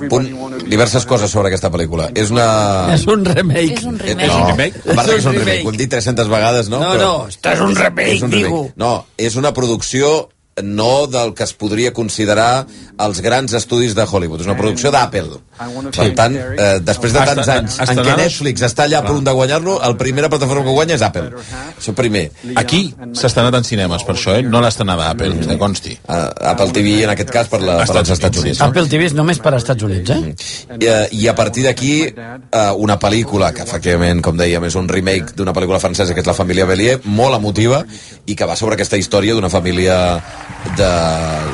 [0.09, 0.27] punt,
[0.71, 2.07] diverses coses sobre aquesta pel·lícula.
[2.17, 2.47] És una...
[2.95, 3.75] És un remake.
[3.77, 4.29] És un Eh, remake.
[4.33, 4.81] No, remake?
[4.91, 6.81] a part de que és un remake, ho hem dit 300 vegades, no?
[6.81, 8.49] No, Però no, és un remake, és un remake.
[8.49, 8.71] digo.
[8.77, 10.31] No, és una producció
[10.63, 12.67] no del que es podria considerar
[12.99, 14.43] els grans estudis de Hollywood.
[14.43, 15.39] És una producció d'Apple.
[15.59, 19.35] Per tant, eh, després de tants anys en què Netflix està allà a punt de
[19.35, 21.31] guanyar-lo, la primera plataforma que guanya és Apple.
[21.79, 22.29] Això primer.
[22.57, 24.43] Aquí s'ha estrenat en cinemes, per això, eh?
[24.47, 25.97] No l'estrenada Apple, que consti.
[26.07, 28.61] Uh, Apple TV, en aquest cas, per, la, per als Estats Units.
[28.61, 28.71] no?
[28.71, 30.35] Apple TV és només per als Estats Units, eh?
[30.79, 34.89] I, eh, I a partir d'aquí, eh, una pel·lícula que, efectivament, com dèiem, és un
[34.89, 37.85] remake d'una pel·lícula francesa, que és La família Bélier, molt emotiva,
[38.27, 39.99] i que va sobre aquesta història d'una família
[40.77, 40.89] de,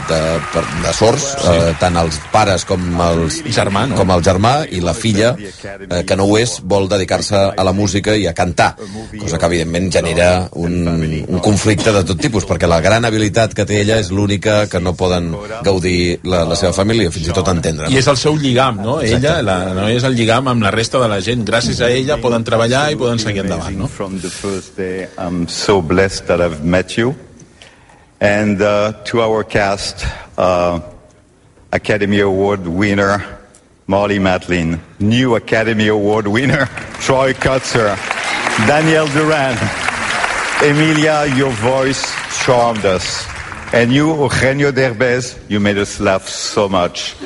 [0.09, 0.19] de,
[0.53, 3.97] per- de sords, eh, tant els pares com, els, Germà, no?
[3.99, 7.73] com el germà, i la filla, eh, que no ho és, vol dedicar-se a la
[7.77, 8.75] música i a cantar,
[9.21, 10.77] cosa que, evidentment, genera un,
[11.29, 14.81] un conflicte de tot tipus, perquè la gran habilitat que té ella és l'única que
[14.81, 15.31] no poden
[15.65, 17.91] gaudir la, la seva família, fins i tot entendre.
[17.93, 18.99] I és el seu lligam, no?
[19.05, 21.45] Ella, la noia és el lligam amb la resta de la gent.
[21.47, 23.89] Gràcies a ella poden treballar i poden seguir endavant, no?
[23.89, 27.15] From the first day, I'm so blessed that I've met you.
[28.25, 30.07] And uh, to our cast,
[30.39, 30.81] uh,
[31.71, 33.23] Academy Award winner
[33.87, 36.65] Molly Matlin, new Academy Award winner
[37.01, 37.95] Troy Kutzer,
[38.67, 39.59] Daniel Duran,
[40.63, 42.03] Emilia, your voice
[42.43, 43.27] charmed us.
[43.75, 47.17] And you, Eugenio Derbez, you made us laugh so much.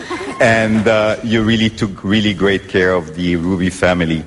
[0.41, 4.25] And uh, you really took really great care of the Ruby family.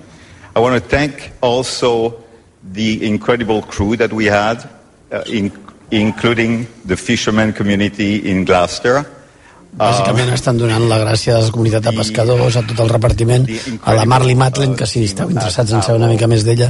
[0.56, 2.24] I want to thank also
[2.64, 4.70] the incredible crew that we had,
[5.12, 5.52] uh, in,
[5.92, 9.04] including the fisherman community in Gloucester.
[9.72, 13.48] Bàsicament estan donant la gràcia a la comunitat de pescadors, a tot el repartiment,
[13.84, 16.68] a la Marley Matlin, que si esteu interessats en saber una mica més d'ella,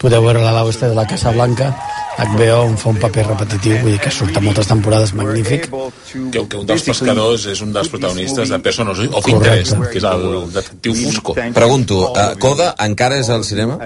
[0.00, 1.70] podeu veure la l'oeste de la Casa Blanca,
[2.14, 5.66] HBO on fa un paper repetitiu, vull dir que surt a moltes temporades, magnífic.
[5.68, 9.32] Que, que un dels pescadors és un dels protagonistes de Persones of Correcte.
[9.34, 10.24] Interest, que és el
[10.54, 11.34] detectiu Fusco.
[11.56, 13.78] Pregunto, uh, Coda encara és al cinema?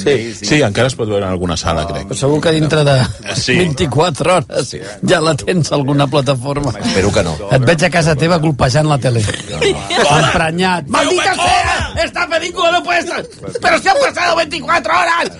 [0.00, 2.08] Sí, sí, encara es pot veure en alguna sala, crec.
[2.08, 2.96] Però segur que dintre de
[3.36, 3.58] Sí.
[3.58, 4.72] 24 hores
[5.06, 6.72] ja la tens a alguna plataforma.
[6.80, 7.36] Espero que no.
[7.52, 9.22] Et veig a casa teva colpejant la tele.
[9.60, 10.86] Emprenyat.
[10.88, 11.75] ¡Maldita sea!
[12.06, 13.24] ¡Esta película no puede estar!
[13.60, 15.30] ¡Pero se han pasado 24 horas!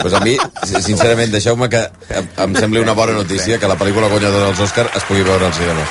[0.00, 0.36] Pues a mi,
[0.82, 4.88] sincerament, deixeu-me que em, em sembli una bona notícia que la pel·lícula guanyadora dels Òscar
[4.96, 5.84] es pugui veure al cinema.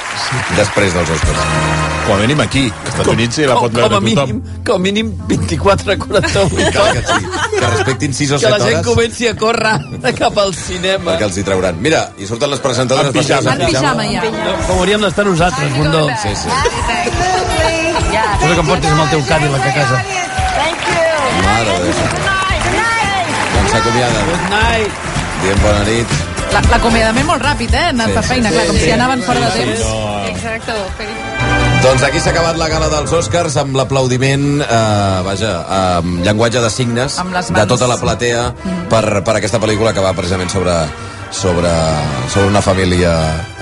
[0.58, 1.46] Després dels Òscars.
[2.04, 4.64] Com a mínim aquí, als Estats Units sí la pot com, veure a mínim, tothom.
[4.68, 7.06] com a mínim 24 a 48 Cal que hores.
[7.08, 10.54] sí, que respectin 6 o Que la 7 gent hores comenci a córrer cap al
[10.54, 11.12] cinema.
[11.14, 11.80] perquè els hi trauran.
[11.82, 13.54] Mira, i surten les presentadores En pijama.
[13.56, 14.22] En pijama, ja.
[14.68, 16.08] Com hauríem d'estar nosaltres, Bundó.
[16.22, 16.50] Sí, sí.
[18.42, 20.02] Posa que em portis amb el teu Cadillac a casa.
[21.44, 21.94] Mare de Déu.
[23.54, 24.26] Doncs s'acomiaden.
[24.30, 25.02] Good night.
[25.44, 26.08] Diem bona nit.
[26.54, 27.88] La- L'acomiadament molt ràpid, eh?
[27.90, 28.84] Anant Sí, per feina, sí, clar, com sí.
[28.84, 29.80] si anaven fora de Sí, temps.
[29.80, 30.26] no.
[30.28, 30.74] Exacte.
[31.84, 35.54] Doncs aquí s'ha acabat la gala dels Oscars amb l'aplaudiment, eh, vaja,
[36.00, 37.18] amb llenguatge de signes
[37.50, 38.54] de tota la platea
[38.90, 40.72] per, per aquesta pel·lícula que va precisament sobre
[41.34, 41.70] sobre,
[42.30, 43.12] sobre una família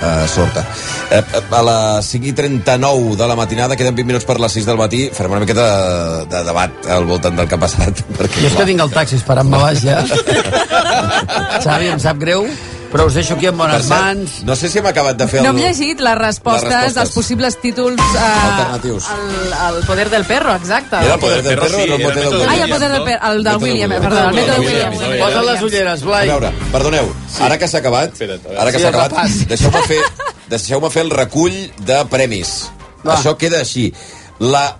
[0.00, 0.64] eh, sorda.
[1.10, 4.68] Eh, a les 5 i 39 de la matinada, queden 20 minuts per les 6
[4.68, 8.04] del matí, farem una miqueta de, de debat al voltant del que ha passat.
[8.18, 10.04] Perquè, Jo és que tinc el taxi esperant-me baix ja.
[11.64, 12.46] Xavi, em sap greu,
[12.92, 14.42] Però us deixo aquí en bones cert, mans.
[14.44, 15.46] no sé si hem acabat de fer el...
[15.46, 16.94] No hem llegit les respostes, Les respostes.
[16.98, 19.06] dels possibles títols eh, Alternatius.
[19.08, 20.96] al, al poder del perro, exacte.
[21.00, 23.32] Era el poder del perro o era el mote del Ai, el poder del perro,
[23.32, 24.06] el del William, Williams.
[24.06, 24.34] perdó, el.
[24.60, 24.98] Williams.
[25.00, 25.24] Williams.
[25.24, 26.28] Posa les ulleres, Blai.
[26.28, 30.00] A veure, perdoneu, ara que s'ha acabat, ara que Sí, s'ha el acabat, deixeu-me fer,
[30.52, 32.68] deixeu fer el recull de premis.
[33.06, 33.16] Va.
[33.16, 33.88] Això queda així.
[34.38, 34.76] La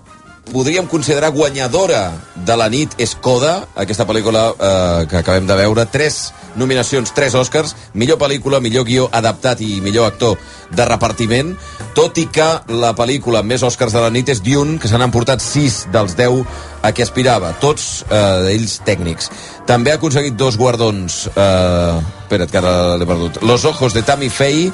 [0.52, 5.86] podríem considerar guanyadora de la nit és Coda, aquesta pel·lícula eh, que acabem de veure.
[5.90, 10.36] Tres nominacions, tres Oscars, millor pel·lícula, millor guió adaptat i millor actor
[10.72, 11.54] de repartiment,
[11.96, 15.00] tot i que la pel·lícula amb més Oscars de la nit és Dune, que se
[15.00, 16.44] n'han portat sis dels 10
[16.84, 19.30] a què aspirava, tots eh, ells tècnics.
[19.68, 24.28] També ha aconseguit dos guardons, eh, espera't que ara l'he perdut, Los Ojos de Tammy
[24.28, 24.72] Faye,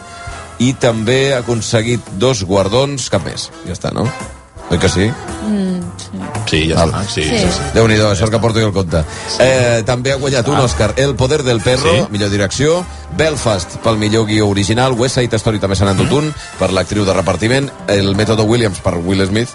[0.59, 3.51] i també ha aconseguit dos guardons, cap més.
[3.67, 4.09] Ja està, no?
[4.71, 5.07] Oi que sí?
[5.49, 6.19] Mm, sí.
[6.49, 7.01] Sí, ja està.
[7.09, 7.69] Sí, sí, sí.
[7.73, 9.01] Déu-n'hi-do, això és el que porto jo el compte.
[9.41, 12.05] Eh, també ha guanyat un Òscar El poder del perro, Sí.
[12.13, 12.85] millor direcció,
[13.17, 17.05] Belfast pel millor guió original, West Side Story també se n'ha endut un per l'actriu
[17.07, 19.49] de repartiment, el mètode Williams per Will Smith,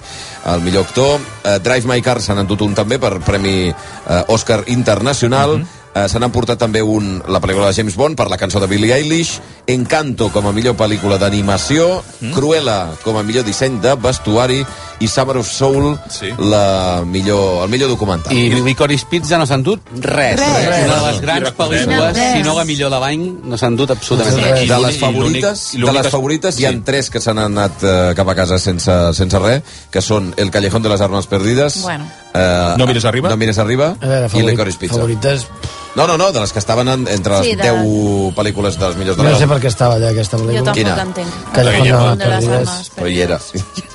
[0.46, 4.24] el millor actor, eh, Drive My Car se n'ha endut un també per Premi eh,
[4.28, 5.64] Òscar Internacional,
[5.96, 8.66] Eh, se n'han portat també un, la pel·lícula de James Bond per la cançó de
[8.68, 9.36] Billie Eilish,
[9.70, 12.02] Encanto com a millor pel·lícula d'animació,
[12.34, 14.64] Cruella com a millor disseny de vestuari
[15.00, 16.32] i Summer of Soul Sí.
[16.40, 18.34] la millor, el millor documental.
[18.34, 20.40] I Licorice Pizza no s'han dut res.
[20.40, 20.86] Res.
[20.88, 22.34] Una de les grans pel·lícules, Res.
[22.40, 24.50] si no la millor de l'any, no s'han dut absolutament Sí.
[24.50, 24.68] res.
[24.70, 26.82] de les favorites, de les favorites hi ha sí.
[26.86, 30.82] tres que s'han anat eh, cap a casa sense, sense res, que són El callejón
[30.82, 32.06] de les armes perdides, Bueno.
[32.34, 33.30] Eh, No mires arriba.
[33.30, 34.96] No mires arriba A veure, i favorit, Licorice Pizza.
[34.96, 35.48] favorites...
[35.96, 38.88] No, no, no, de les que estaven en, entre les Sí, de- 10 pel·lícules de
[38.88, 39.40] les millors de No l'any.
[39.40, 40.64] sé per què estava allà aquesta Jo pel·lícula.
[40.64, 41.02] tampoc Quina?
[41.04, 41.28] entenc.
[41.54, 42.68] Callejón de Callejón de les les Perdides.
[42.70, 42.92] armes.
[42.96, 43.38] Però hi era.
[43.38, 43.93] No,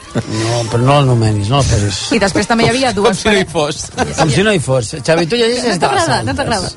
[0.70, 2.12] però no l'anomenis, no el posis.
[2.12, 3.84] I després també hi havia Com dues si no hi fos.
[4.18, 4.94] Com si no hi fos.
[5.04, 6.70] Xavi, tu llegeixes No t'agrada, no t'agrada.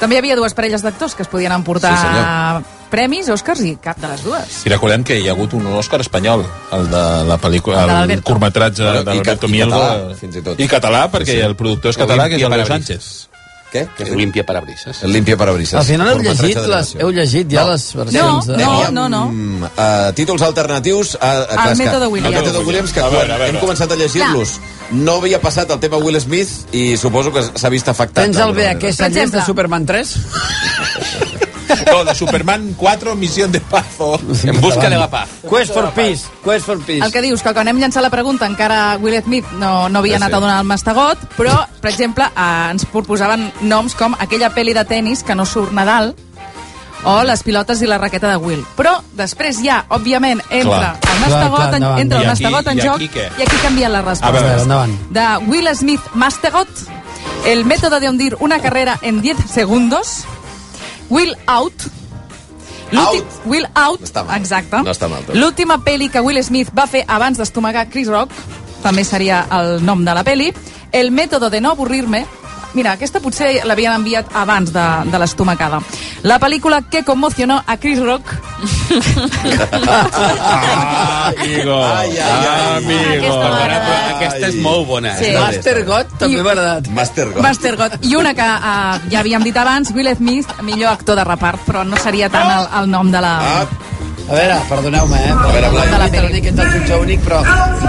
[0.00, 2.62] També hi havia dues parelles d'actors que es podien emportar Sí, senyor.
[2.92, 4.66] premis, Oscars, i cap de les dues.
[4.66, 8.22] I recordem que hi ha hagut un Òscar espanyol, el de la pel·lícula, El el,
[8.22, 9.78] curtmetratge d'Alberto ca- i Mielgo.
[9.80, 10.60] català, fins i tot.
[10.60, 11.40] I català, perquè Sí, sí.
[11.40, 12.66] el productor és català, que és el.
[12.66, 13.28] Sánchez.
[13.72, 13.86] Què?
[13.96, 14.98] Que és Olimpia Parabrises.
[15.02, 15.78] El Limpia Parabrises.
[15.80, 17.70] Al final heu llegit, les, heu llegit ja No.
[17.72, 18.58] les versions No, de...
[18.58, 18.68] no.
[18.68, 19.22] Teníem, no.
[19.72, 22.36] Uh, títols alternatius a, a és que- mètode Williams.
[22.36, 23.48] El mètode Williams, que A veure, a veure.
[23.54, 24.58] hem començat a llegir-los
[24.92, 28.26] no havia passat el tema Will Smith i suposo que s'ha vist afectat.
[28.26, 29.38] Tens el enllaç exemple.
[29.40, 30.16] de Superman 3?
[31.90, 33.86] No, de Superman 4, Misión de Paz.
[33.98, 34.18] O...
[34.44, 35.28] En busca de la paz.
[35.48, 36.24] Quest for Peace.
[36.44, 37.04] Quest for Peace.
[37.04, 40.16] El que dius, que quan hem llançat la pregunta encara Will Smith no, no havia
[40.16, 44.74] anat a donar el mastegot, però, per exemple, eh, ens proposaven noms com aquella pel·li
[44.74, 46.14] de tennis que no surt Nadal,
[47.04, 48.60] o les pilotes i la raqueta de Will.
[48.78, 50.92] Però després ja, òbviament, entra Clar.
[51.02, 53.24] el mastegot, Clar, clar, en, entra el I aquí- mastegot en i joc, aquí què?
[53.38, 54.42] i aquí canvien les A respostes.
[54.42, 54.92] veure, endavant.
[55.10, 56.68] De Will Smith Mastegot,
[57.46, 60.24] el método de hundir una carrera en 10 segundos,
[61.12, 61.72] Will Out,
[62.96, 63.24] Out.
[63.44, 64.36] Will Out, No està mal.
[64.40, 64.82] exacte.
[64.82, 65.22] No està mal.
[65.36, 68.32] L'última pel·li que Will Smith va fer abans d'estomagar Chris Rock,
[68.82, 70.52] també seria el nom de la pel·li,
[70.92, 72.26] El método de no avorrir-me,
[72.74, 75.82] Mira, aquesta potser l'havien enviat abans de, de l'estomacada.
[76.24, 78.32] La pel·lícula que conmocionó a Chris Rock...
[79.72, 81.76] Ah, amigo.
[81.84, 82.76] Ai, ai, ai.
[82.78, 83.32] Amigo.
[84.16, 85.14] Aquesta és molt bona.
[85.18, 85.30] Sí.
[85.32, 85.38] eh?
[85.40, 86.88] Master God també I- m'ha agradat.
[86.96, 87.42] Master God.
[87.44, 87.96] Master God.
[88.08, 91.84] I una que uh, ja havíem dit abans, Will Smith, millor actor de repart, però
[91.88, 93.34] no seria tant el, el nom de la...
[93.62, 93.66] Ah,
[94.28, 95.32] A veure, perdoneu-me, eh?
[95.32, 95.88] A veure, Blai.
[95.90, 97.40] de la pel·li que ets el jutge únic, però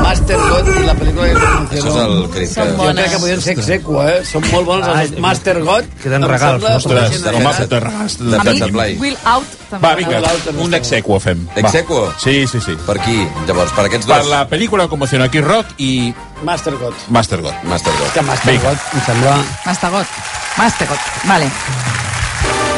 [0.02, 1.28] Master God i la pel·lícula
[1.70, 2.66] que això és el crit que...
[2.74, 4.18] Jo crec que podrien ser exequo, eh?
[4.28, 5.90] Són molt bons els Master God.
[6.04, 6.68] Queden regals?
[6.74, 8.18] Ostres, home, te regals.
[8.20, 8.98] A mi, Defensa, Blai.
[9.00, 9.82] Will Out també.
[9.88, 10.22] Va, vinga,
[10.66, 11.46] un exequo fem.
[11.54, 11.62] Va.
[11.64, 12.02] Exequo?
[12.22, 12.78] Sí, sí, sí.
[12.88, 13.74] Per qui, llavors?
[13.78, 14.32] Per aquests Per dos?
[14.34, 16.94] la pel·lícula Conmocionó aquí Rock i Master God.
[17.10, 17.54] Master God.
[17.70, 18.14] Master God.
[18.14, 18.58] Que Master.
[18.64, 19.38] God em sembla...
[19.66, 20.18] Mastegot.
[20.58, 21.50] Mastegot, vale.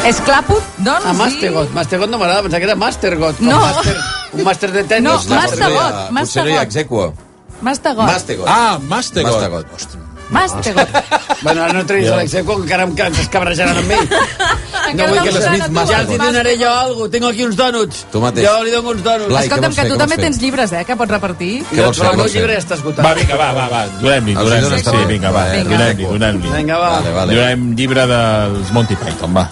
[0.05, 1.05] Esclaput, doncs...
[1.05, 1.69] Ah, Master God.
[1.73, 3.35] Master God no m'agrada, pensava que era Master God.
[3.39, 3.59] com No.
[3.59, 3.97] Master,
[4.33, 5.03] un Master de tenis.
[5.03, 6.67] No, llavors Master no hi ha- God, Potser Master no hi ha God.
[6.67, 7.13] exequo.
[7.61, 8.05] Mastegot.
[8.05, 8.47] Master God.
[8.47, 9.31] Ah, Master God.
[9.31, 9.65] Master God.
[9.75, 10.01] Ostres.
[10.29, 10.89] Mastegot.
[11.45, 14.07] Bueno, ara no treguis l'execo, que encara em que cabrejaran amb ell.
[14.89, 17.09] Encara vull no que us l'Smith agrada Master tu, Ja els hi donaré jo alguna
[17.13, 17.99] Tinc aquí uns dònuts.
[18.13, 18.47] Tu mateix.
[18.47, 19.29] Jo li dono uns dònuts.
[19.29, 21.51] Blai, Escolta'm, que tu també tens llibres, eh, que pots repartir.
[21.69, 22.41] Què vols fer, el meu vols fer?
[22.41, 23.05] llibre ja està esgotat.
[23.05, 23.83] Va, vinga, va, va, va.
[24.01, 24.81] Donem-li, Els donem-li.
[24.85, 25.45] Sí, vinga, va.
[25.69, 26.55] Donem-li, donem-li.
[26.57, 26.89] Vinga, va.
[26.97, 27.37] Vale, vale.
[27.41, 29.45] Donem llibre dels Monty Python, va.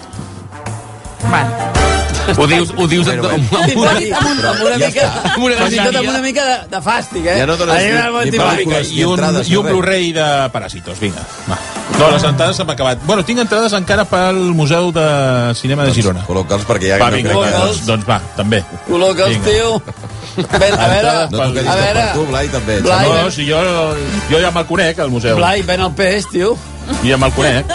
[1.30, 1.72] Vale.
[2.38, 3.90] Ho dius, ho dius amb, amb, Amb amb, una,
[4.48, 5.02] amb, una mica,
[5.34, 7.34] amb una, tot amb una mica de, de fàstic, eh?
[7.42, 8.92] Ja no dones ni- el ni pel·lícules.
[8.96, 9.66] I un, i un.
[9.68, 11.20] Blu-ray de Paràsitos, vinga.
[11.50, 11.58] Va.
[11.98, 13.04] No, les entrades s'han acabat.
[13.04, 15.04] Bueno, tinc entrades encara pel Museu de
[15.60, 16.24] Cinema de Girona.
[16.26, 17.52] Col·loca'ls perquè ja Va, no vinga, que...
[17.58, 18.62] doncs, doncs va, també.
[18.88, 19.50] Col·loca'ls, Vinga.
[19.50, 19.82] tio.
[20.34, 22.80] Ben, a veure, No t'ho quedis a veure, tu, Blai, també.
[22.88, 23.60] Blai, No, no, si jo,
[24.32, 25.36] jo ja me'l conec, al museu.
[25.36, 26.56] Blai, ven el peix, tio.
[27.04, 27.68] Ja me'l conec.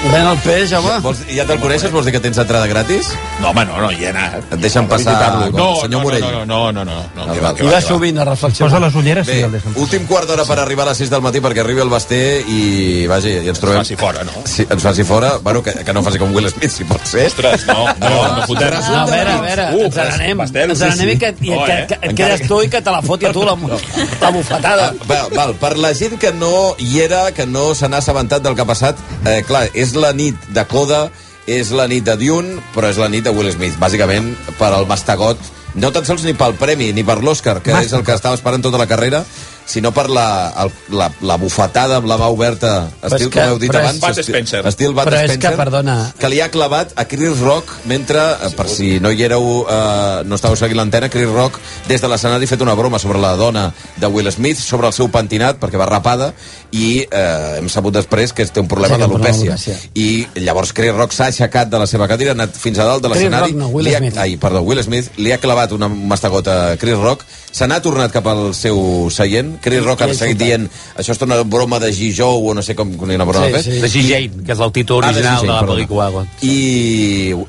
[0.00, 0.94] Ven el peix, home.
[1.04, 1.90] Vols, ja te'l coneixes?
[1.92, 3.10] Vols dir que tens entrada gratis?
[3.42, 4.46] No, home, no, no, hi he anat.
[4.56, 5.12] Et deixen passar
[5.52, 6.22] No, el senyor no, Morell.
[6.24, 8.70] no, no, no, no, no, no, Ah, va, va, va sovint a reflexionar.
[8.72, 9.74] Posa les ulleres Bé, i el deixen.
[9.76, 13.06] últim quart d'hora per arribar a les 6 del matí perquè arribi el Basté i,
[13.12, 13.82] vagi, i ens trobem...
[13.84, 14.32] faci fora, no?
[14.48, 15.34] Sí, ens faci fora.
[15.44, 17.26] Bueno, que, que no faci com Will Smith, si pot ser.
[17.28, 18.72] Ostres, no, no, no fotem.
[18.80, 21.76] No, a veure, a veure, Uh, ens n'anem, ens n'anem i que, i No, que,
[21.76, 21.86] eh?
[21.92, 23.52] que, et quedes que- tu i que te la foti a tu la,
[24.24, 24.88] la bufetada.
[24.96, 28.42] Ah, val, val, per la gent que no hi era, que no se n'ha assabentat
[28.42, 28.96] del que ha passat,
[29.28, 31.08] eh, clar, és la nit de Coda,
[31.50, 34.86] és la nit de Dune, però és la nit de Will Smith, bàsicament per al
[34.90, 35.40] mastegot,
[35.74, 38.62] no tan sols ni pel premi, ni per l'Oscar, que és el que estava esperant
[38.62, 39.24] tota la carrera,
[39.70, 40.26] sinó per la,
[40.64, 44.10] el, la, la bufetada amb la mà oberta, estil, que- com heu dit abans, Bud
[44.18, 44.64] estil, Spencer.
[44.66, 48.18] estil Bud Però és que, Spencer, perdona- que li ha clavat a Chris Rock mentre,
[48.18, 52.08] eh, per si no hi éreu, eh, no estàveu seguint l'antena, Chris Rock des de
[52.08, 55.60] l'escenari ha fet una broma sobre la dona de Will Smith, sobre el seu pentinat,
[55.60, 56.32] perquè va rapada,
[56.72, 59.56] i eh, hem sabut després que té un problema Sí, d'alopècia.
[59.94, 63.02] I llavors Chris Rock s'ha aixecat de la seva cadira, ha anat fins a dalt
[63.02, 64.16] de Chris l'escenari, Rock no, Will ha, Smith.
[64.18, 68.10] ai, perdó, Will Smith, li ha clavat una mastegota a Chris Rock, se n'ha tornat
[68.12, 72.48] cap al seu seient, Chris Rock ha seguit dient això és una broma de Gijou
[72.50, 73.80] o no sé com, una broma Sí, sí.
[73.82, 74.02] De G.
[74.08, 75.40] Jane, que és el títol Ah, de original G.
[75.42, 76.26] de Jane, la pel·lícula.
[76.42, 76.56] I,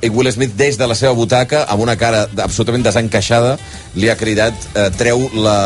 [0.02, 3.58] i Will Smith des de la seva butaca amb una cara absolutament desencaixada
[3.96, 5.58] li ha cridat eh, treu la,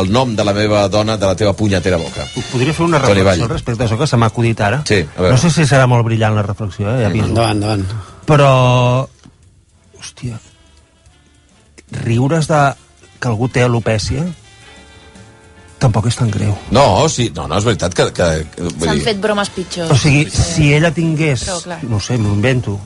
[0.00, 3.48] el nom de la meva dona de la teva punyetera boca Podria fer una reflexió
[3.48, 4.82] respecte a això que se m'ha acudit ara?
[4.88, 5.32] Sí, a veure.
[5.34, 7.02] No sé si serà molt brillant la reflexió, eh?
[7.02, 7.26] Ja aviso.
[7.32, 7.86] Endavant, endavant.
[8.26, 9.08] Però...
[10.00, 10.38] Hòstia...
[12.02, 12.60] Riure's de
[13.20, 14.24] que algú té alopècia
[15.78, 16.54] tampoc és tan greu.
[16.70, 19.90] no, sí, no, no, és veritat que, que, que S'han dir, fet bromes pitjors.
[19.92, 22.78] O sigui, si ella tingués, Però, no sé, m'ho invento,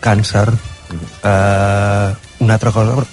[0.00, 0.48] càncer,
[1.22, 3.06] eh, una altra cosa, però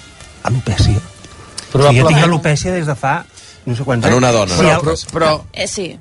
[0.44, 0.76] alopècia.
[0.78, 2.08] O sigui, jo Probablement.
[2.14, 3.18] tinc alopècia des de fa
[3.68, 4.18] no sé quants En anys.
[4.18, 4.62] una dona, no?
[4.70, 5.98] el- Però, però Eh, sí.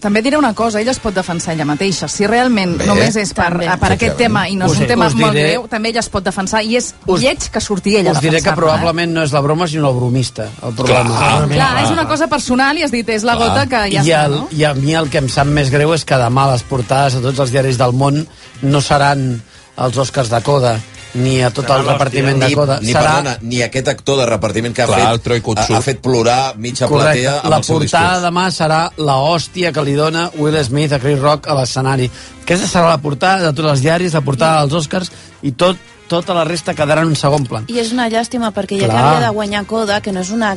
[0.00, 2.08] Ta- També diré una cosa, ella es pot defensar ella mateixa.
[2.08, 2.86] Si realment Bé.
[2.86, 3.68] només és per, També.
[3.78, 6.00] per aquest tema i no és Us- un tema us molt diré- greu, també ella
[6.00, 8.56] es pot defensar i és Us- lleig que surti ella a us diré que defensar-la,
[8.56, 11.44] probablement no és la broma, sinó el bromista, el problema.
[11.44, 11.54] Eh?
[11.54, 14.24] Clar, és una cosa personal i has dit, és la gota que ja I, està,
[14.26, 14.48] el, no?
[14.50, 17.20] I a mi el que em sap més greu és que demà les portades a
[17.20, 18.26] tots els diaris del món
[18.62, 19.42] no seran
[19.76, 20.78] els Oscars de Coda
[21.14, 22.78] ni a tot el repartiment de ni, Coda.
[22.80, 25.80] ni, Serà perdona, ni aquest actor de repartiment que ha Clar, el fet, ha, ha
[25.82, 27.22] fet plorar mitja correcte.
[27.22, 30.92] platea amb La el seu portada demà serà la hòstia que li dona Will Smith
[30.92, 32.10] a Chris Rock a l'escenari.
[32.44, 35.10] Aquesta serà la portada de tots els diaris, la portada dels Oscars
[35.42, 35.76] i tot,
[36.10, 37.64] tota la resta quedarà en un segon plan.
[37.70, 38.96] I és una llàstima perquè ja Clar.
[38.96, 40.56] que havia de guanyar Coda, que no és una,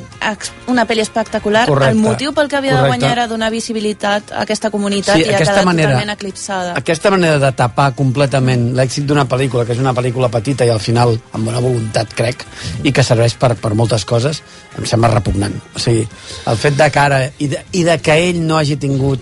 [0.67, 1.91] una pel·li espectacular, Correcte.
[1.93, 2.83] el motiu pel que havia Correcte.
[2.89, 6.73] de guanyar era donar visibilitat a aquesta comunitat Sí, i ha quedat manera- totalment eclipsada.
[6.81, 10.79] Aquesta manera de tapar completament l'èxit d'una pel·lícula, que és una pel·lícula petita i al
[10.81, 12.43] final amb bona voluntat, crec,
[12.83, 14.41] i que serveix per, per moltes coses,
[14.77, 15.53] em sembla repugnant.
[15.75, 16.07] O sigui,
[16.47, 19.21] el fet de que ara, i de, i de que ell no hagi tingut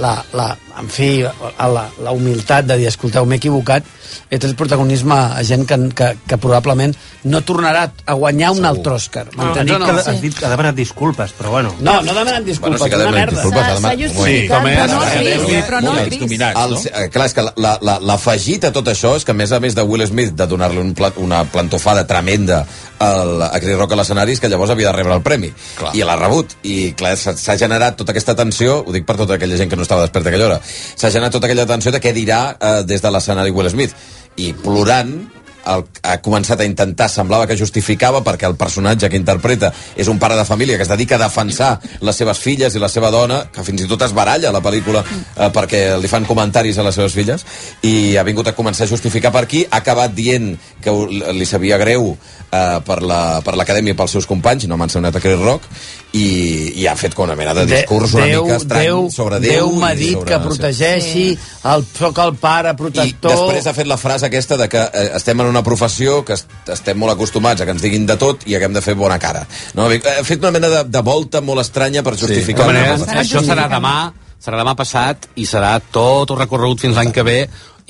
[0.00, 0.48] la, la,
[0.80, 3.84] en fi, la, la humilitat de dir, escolteu, m'he equivocat,
[4.30, 6.94] he tret protagonisme a gent que, que, que probablement
[7.30, 9.26] no tornarà a guanyar un altre Òscar.
[9.28, 9.86] Ha M'entens dit o no?
[9.86, 11.74] que, has dit que ha demanat disculpes, però bueno.
[11.80, 13.36] No, no demanen disculpes, Bueno, sí que una merda.
[13.42, 16.20] disculpes, S'ha- justificat, Sí, com és, però no Chris, però no Chris.
[16.20, 16.80] dominats, El, no?
[17.04, 19.60] eh, clar, és que la- la- l'afegit a tot això és que, a més a
[19.60, 22.64] més de Will Smith de donar-li un plat, una plantofada tremenda
[22.98, 25.52] al, a Chris Rock a l'escenari, és que llavors havia de rebre el premi.
[25.78, 25.94] Clar.
[25.96, 26.56] I l'ha rebut.
[26.64, 29.76] I, clar, s'ha s'ha generat tota aquesta tensió, ho dic per tota aquella gent que
[29.76, 32.80] no estava desperta a aquella hora, s'ha generat tota aquella tensió de què dirà eh,
[32.86, 33.94] des de l'escenari Will Smith.
[34.38, 35.16] I plorant,
[35.66, 40.18] el, ha començat a intentar, semblava que justificava perquè el personatge que interpreta és un
[40.18, 43.42] pare de família que es dedica a defensar les seves filles i la seva dona,
[43.52, 46.86] que fins i tot es baralla a la pel·lícula eh, perquè li fan comentaris a
[46.86, 47.44] les seves filles,
[47.82, 50.90] i ha vingut a començar a justificar per aquí, ha acabat dient que
[51.36, 52.12] li sabia greu
[52.50, 55.64] eh, per la- per l'acadèmia i pels seus companys, no m'ha ensenyat a Chris Rock,
[56.12, 59.52] i, i ha fet com una mena de discurs una mica estrany Déu, sobre Déu.
[59.52, 61.26] Déu m'ha i dit sobre- que protegeixi,
[61.70, 63.30] el, soc el pare i protector...
[63.36, 66.70] després ha fet la frase aquesta de que eh, estem en una professió que est
[66.72, 69.44] estem molt acostumats a que ens diguin de tot i haguem de fer bona cara.
[69.74, 69.88] No?
[69.90, 72.64] Ha fet una mena de, de volta molt estranya per justificar...
[72.68, 73.18] Una manera, cosa.
[73.24, 73.96] això serà demà,
[74.40, 77.38] serà demà passat i serà tot el recorregut fins l'any que ve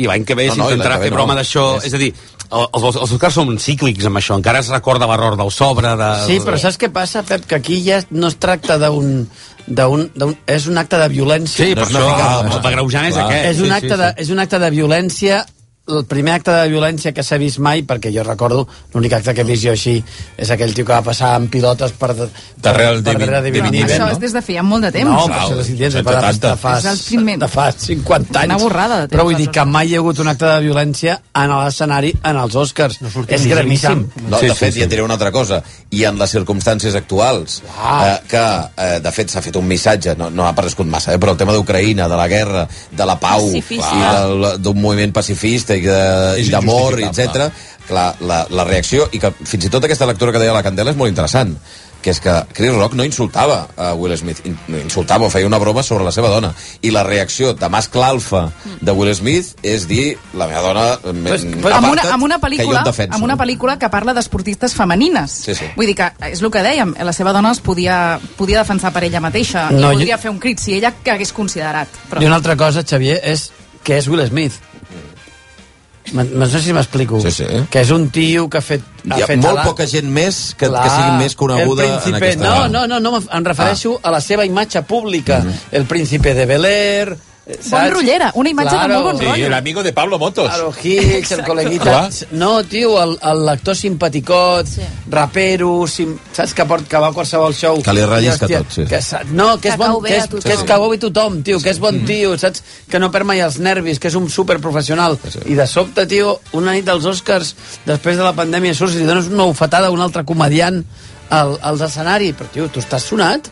[0.00, 1.14] i l'any que ve No, s'intentarà no.
[1.14, 1.76] broma d'això.
[1.78, 2.10] És- És a dir,
[2.50, 6.08] el- els, els Oscars són cíclics amb això, encara es recorda l'error del sobre, de...
[6.26, 7.44] Sí, però saps què passa, Pep?
[7.46, 9.28] Que aquí ja no es tracta d'un...
[9.70, 11.66] d'un- d'un- és un acte de violència.
[11.66, 12.06] Sí, per No això
[12.40, 12.62] el, el
[13.60, 14.22] un sí, acte sí, de, sí.
[14.24, 15.59] és un acte de violència el
[16.08, 19.48] primer acte de violència que s'ha vist mai, perquè jo recordo, l'únic acte que he
[19.48, 19.96] vist jo així
[20.38, 22.28] és aquell tio que va passar amb pilotes per, per,
[22.60, 25.10] Darrere el per David- darrere Niven, Niven, Això és des de feia molt de temps.
[25.10, 26.02] No, però això és de,
[26.40, 28.52] de, fa, És el primer- de fa 50 anys.
[28.54, 30.60] Una borrada de temps, Però vull dir que mai hi ha hagut un acte de
[30.66, 33.00] violència en l'escenari en els Oscars.
[33.00, 34.06] No és gravíssim.
[34.28, 35.62] No, de fet, ja diré una altra cosa.
[35.90, 38.44] I en les circumstàncies actuals, eh, que,
[38.76, 41.36] eh, de fet, s'ha fet un missatge, no, no ha aparegut massa, eh, però el
[41.40, 46.40] tema d'Ucraïna, de la guerra, de la pau, i del- d'un moviment pacifista i de-
[46.40, 47.50] És i d'amor, etc.
[47.90, 50.92] Clar, la, la reacció, i que fins i tot aquesta lectura que deia la Candela
[50.92, 51.56] és molt interessant,
[52.00, 55.82] que és que Chris Rock no insultava a Will Smith, insultava o feia una broma
[55.82, 56.54] sobre la seva dona.
[56.80, 60.84] I la reacció de mascle alfa de Will Smith és dir, la meva dona...
[61.02, 63.14] Pues- Pues, pues- amb una, amb una que jo pel·lícula defenso.
[63.16, 65.66] amb una pel·lícula que parla d'esportistes femenines Sí, sí.
[65.76, 69.04] vull dir que és el que dèiem la seva dona es podia, podia defensar per
[69.04, 72.24] ella mateixa No, i jo- podria fer un crit si ella que hagués considerat I
[72.24, 73.50] una altra cosa, Xavier, és
[73.84, 74.54] que és Will Smith.
[76.12, 77.20] No sé si m'explico.
[77.22, 77.46] Sí, sí.
[77.70, 78.82] Que és un tio que ha fet...
[79.10, 81.84] Ha Hi ha fet molt ala- poca gent més que, Clar, que sigui més coneguda
[81.86, 82.44] el en aquesta...
[82.44, 84.08] No, no, no, no em refereixo Ah.
[84.08, 85.42] a la seva imatge pública.
[85.72, 87.16] El príncipe de Bel Air...
[87.46, 87.90] eh, bon saps?
[87.94, 90.48] rotllera, una imatge de molt bon Sí, rotllo el amigo de Pablo Motos.
[90.48, 91.82] Claro, Hicks, el col·leguita...
[91.82, 92.10] Clar.
[92.32, 94.82] No, tio, el- el l'actor simpaticot, sí.
[95.10, 97.80] rapero, sim, saps que, port, que va a qualsevol show.
[97.82, 98.84] Que li I, hòstia, tot, sí.
[98.90, 100.42] Que, sa- no, que és Que bon, cau bé que és, tothom.
[100.46, 102.62] que és cau bé a tothom, tio, que és bon tio, saps?
[102.90, 105.18] Que no perd mai els nervis, que és un superprofessional.
[105.46, 107.54] I de sobte, tio, una nit dels Oscars,
[107.86, 110.84] després de la pandèmia, surts i li dones una bufetada a un altre comediant
[111.30, 112.34] al, als escenaris.
[112.38, 113.50] Però, tio, tu estàs sonat?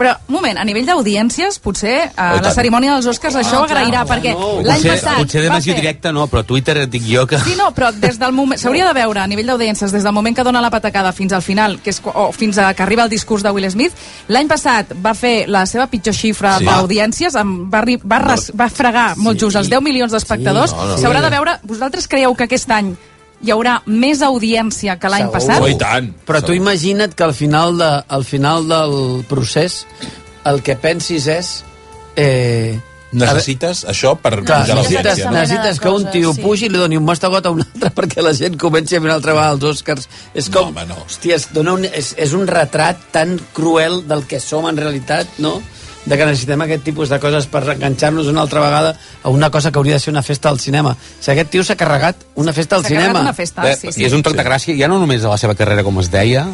[0.00, 3.60] Però, un moment, a nivell d'audiències potser Oh, i a la cerimònia dels Oscars això
[3.60, 4.32] ho agrairà perquè
[4.64, 7.38] l'any passat potser de va fer- directa no, però a Twitter et dic jo que...
[7.44, 8.58] Sí, no, però des del moment...
[8.60, 11.42] S'hauria de veure a nivell d'audiències, des del moment que dona la patacada fins al
[11.44, 13.92] final, que és, o fins a que arriba el discurs de Will Smith,
[14.28, 16.64] l'any passat va fer la seva pitjor xifra Sí.
[16.66, 20.70] d'audiències, va, va, res, va fregar molt just els 10 milions d'espectadors.
[20.72, 20.98] Sí, no, no.
[20.98, 21.58] S'haurà de veure...
[21.68, 22.94] Vosaltres creieu que aquest any
[23.40, 25.38] hi haurà més audiència que l'any Segur.
[25.38, 25.64] passat?
[25.64, 26.12] Oh, tant.
[26.28, 28.94] Però tu imagina't que al final, de, al final del
[29.30, 29.84] procés
[30.50, 31.50] el que pensis és...
[32.16, 32.78] Eh,
[33.10, 35.32] Necessites això per Clar, pujar necessites, no?
[35.34, 36.42] necessites que un tio sí.
[36.44, 39.08] pugi i li doni un mastegot a un altre perquè la gent comenci a fer
[39.08, 40.06] una altra vegada els Oscars.
[40.30, 41.00] És com, home, no.
[41.08, 45.40] hòstia, es dona un, és, és un retrat tan cruel del que som en realitat,
[45.42, 45.56] no?
[46.04, 49.70] De que necessitem aquest tipus de coses per enganxar-nos una altra vegada a una cosa
[49.70, 50.94] que hauria de ser una festa al cinema.
[50.96, 53.20] O sigui, aquest tio s'ha carregat una festa al S'ha carregat cinema.
[53.28, 54.00] una festa, Bé, sí, sí.
[54.02, 56.10] I és un toc de gràcia, ja no només a la seva carrera, com es
[56.10, 56.46] deia,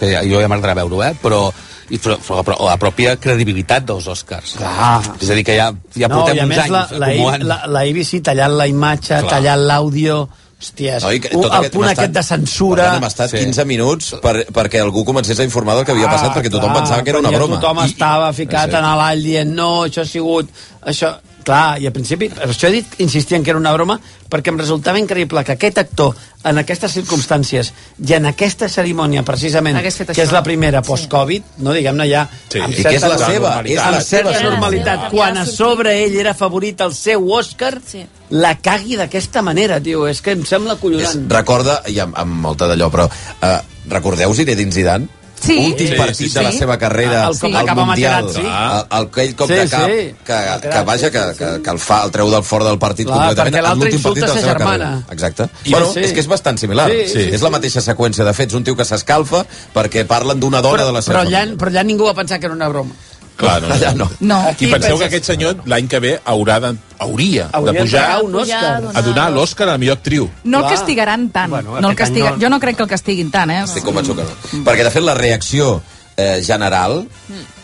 [0.00, 1.12] que ja, jo ja m'agradarà veure-ho, eh?
[1.22, 1.52] però,
[1.90, 4.56] i, però, però, però la pròpia credibilitat dels Oscars.
[4.56, 5.02] Clar.
[5.20, 7.46] És a dir, que ja, ja no, portem uns anys la, la, acumulant...
[7.52, 9.30] la, la ABC tallant la imatge, Clar.
[9.36, 10.26] tallant l'àudio...
[10.56, 12.82] Hòstia, No, i que un, tot el aquest- punt aquest estat- de censura...
[12.82, 13.36] Per tant, hem estat Sí.
[13.44, 16.80] 15 minuts per, perquè algú comencés a informar del que havia passat, perquè tothom clar,
[16.80, 17.58] pensava que era una broma.
[17.60, 18.76] Tothom I- estava ficat Sí.
[18.76, 20.48] en l'all dient no, això ha sigut...
[20.82, 21.12] Això...
[21.46, 23.94] Clar, i al principi, per això he dit, insistien que era una broma,
[24.28, 27.68] perquè em resultava increïble que aquest actor, en aquestes circumstàncies
[28.02, 30.24] i en aquesta cerimònia, precisament, que això.
[30.24, 32.58] és la primera post-Covid, no diguem-ne ja, Sí.
[32.58, 35.94] amb I que és la certa- seva, és la certa seva normalitat, quan a sobre
[36.04, 38.04] ell era favorit al seu Òscar, Sí.
[38.30, 41.30] la cagui d'aquesta manera, tio, és que em sembla És, collonant.
[41.30, 43.08] recorda, i amb, amb molta d'allò, però
[43.42, 45.06] eh, recordeu Zinedine Zidane?
[45.40, 45.56] Sí.
[45.72, 46.58] Últim Sí, partit sí, de la sí.
[46.58, 48.28] seva carrera El cop de al Mundial.
[48.34, 49.96] El, aquell cop Sí, de cap sí.
[50.24, 51.62] que, que, vaja, que, sí, que, sí.
[51.62, 54.28] que el fa, el treu del fora del partit Clar, completament en l'últim partit de
[54.28, 54.84] la seva germana.
[54.90, 55.12] carrera.
[55.12, 55.48] Exacte.
[55.64, 56.00] I bueno, sí.
[56.00, 56.88] és que és bastant similar.
[56.90, 58.54] Sí, sí, és la mateixa seqüència de fets.
[58.54, 61.58] Un tio que s'escalfa perquè parlen d'una dona Però, de la seva però, allà, família.
[61.60, 62.94] però allà ningú va pensar que era una broma.
[63.36, 64.06] Clar, no, Allà no.
[64.20, 64.38] No.
[64.46, 66.70] I Aquí penseu que aquest senyor l'any que ve haurà de,
[67.04, 68.70] hauria, Hauria de pujar un Òscar.
[68.94, 70.30] A donar l'Òscar a la millor actriu.
[70.44, 70.78] No el Clar.
[70.78, 71.50] castigaran tant.
[71.52, 72.30] Bueno, no el castiga...
[72.30, 73.60] no- Jo no crec que el castiguin tant, eh?
[73.66, 74.64] Estic convençut que no.
[74.64, 75.82] Perquè, de fet, la reacció
[76.16, 77.02] eh, general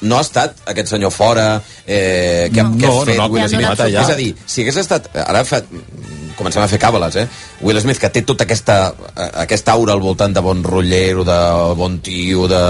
[0.03, 3.33] no ha estat aquest senyor fora eh, que, ha- que No, ha fet no, no,
[3.33, 3.65] Will que ha Smith.
[3.73, 5.09] donat És a dir, si hagués estat...
[5.25, 5.63] Ara fa,
[6.37, 7.27] comencem a fer càbales, eh?
[7.63, 11.39] Will Smith, que té tota aquesta, eh, aquesta aura al voltant de bon rotllero, de
[11.79, 12.61] bon tio, de,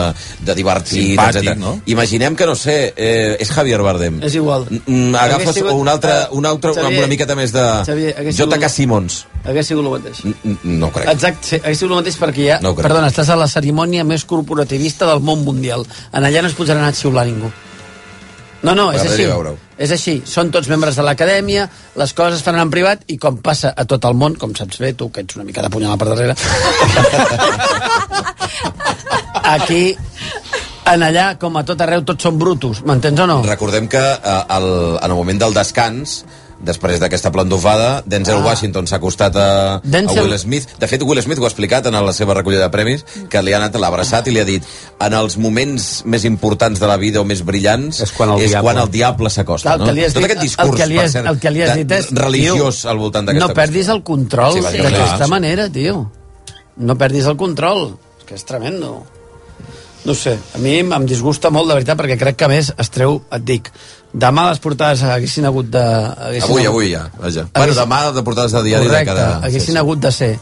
[0.41, 1.59] de divertit, Simpàtic, etc.
[1.59, 1.75] no?
[1.87, 4.21] Imaginem que, no sé, eh, és Javier Bardem.
[4.23, 4.67] És igual.
[4.87, 7.67] Mm, agafes sigut- un altre, un altre Xavier, amb una miqueta més de...
[7.87, 8.69] Xavier, J.K.
[8.69, 9.27] Simmons.
[9.45, 10.25] Hagués sigut el mateix.
[10.25, 11.09] N- n- No ho crec.
[11.11, 12.61] Exacte, sí, hagués sigut el mateix perquè ja...
[12.63, 15.87] No perdona, estàs a la cerimònia més corporativista del món mundial.
[16.13, 17.51] En allà no es posarà a xiular ningú.
[18.63, 19.25] No, no, és així.
[19.83, 20.15] És així.
[20.29, 21.67] Són tots membres de l'acadèmia,
[21.99, 24.79] les coses es faran en privat i com passa a tot el món, com saps
[24.83, 26.35] bé, tu que ets una mica de punyada per darrere,
[29.57, 29.85] aquí,
[30.93, 33.39] en allà, com a tot arreu, tots són brutos, m'entens o no?
[33.47, 34.69] Recordem que eh, el,
[35.01, 36.09] en el moment del descans
[36.63, 38.47] després d'aquesta plantofada, Denzel Ah.
[38.47, 40.69] Washington s'ha acostat a, Denzel- a Will Smith.
[40.79, 43.53] De fet, Will Smith ho ha explicat en la seva recollida de premis, que li
[43.53, 44.63] ha anat, l'ha abraçat i li ha dit
[45.01, 48.51] en els moments més importants de la vida o més brillants és quan el és
[48.51, 49.77] diable- quan el diable s'acosta.
[49.77, 49.85] No?
[49.85, 51.91] has Tot dit- aquest discurs, el que li has, cert, el que li has dit
[51.93, 52.11] és...
[52.13, 56.11] religiós tio, al voltant d'aquesta No perdis el control Sí, d'aquesta manera, tio.
[56.77, 57.99] No perdis el control.
[58.19, 59.05] És que és tremendo.
[60.05, 62.89] No sé, a mi em disgusta molt, de veritat, perquè crec que a més es
[62.91, 63.69] treu, et dic,
[64.13, 65.83] demà les portades haguessin hagut de...
[65.83, 67.45] Haguessin Avui, hagut- avui ja, vaja.
[67.55, 69.37] Bueno, demà de portades de diari Correcte, de cada...
[69.47, 70.33] haguessin hagut de ser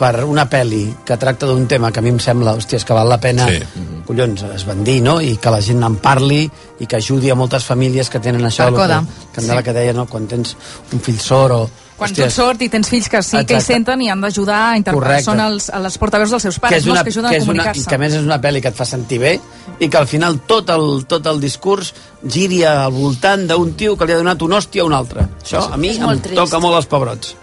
[0.00, 2.96] per una pel·li que tracta d'un tema que a mi em sembla, hòstia, és que
[2.96, 3.60] val la pena Sí.
[4.08, 5.20] collons, es van dir, no?
[5.22, 6.40] I que la gent en parli
[6.80, 8.88] i que ajudi a moltes famílies que tenen això, que,
[9.36, 9.62] que Sí.
[9.68, 10.06] que deia, no?
[10.10, 10.56] Quan tens
[10.92, 11.70] un fill sord o...
[11.96, 13.72] Quan Hòstia, tu ets sort i tens fills que sí que hi Exacte.
[13.72, 15.04] senten i han d'ajudar a interpretar.
[15.06, 15.24] Correcte.
[15.28, 17.36] Són els, els portaveus dels seus que pares, és no una, els que ajuden que
[17.36, 17.88] a és una, i comunicar-se.
[17.88, 19.40] que a més és una pel·li que et fa sentir bé
[19.78, 21.92] i que al final tot el, tot el discurs
[22.26, 25.28] giri al voltant d'un tio que li ha donat un hòstia a un altre.
[25.44, 26.34] Això a mi És em trist.
[26.34, 27.36] toca molt els pebrots.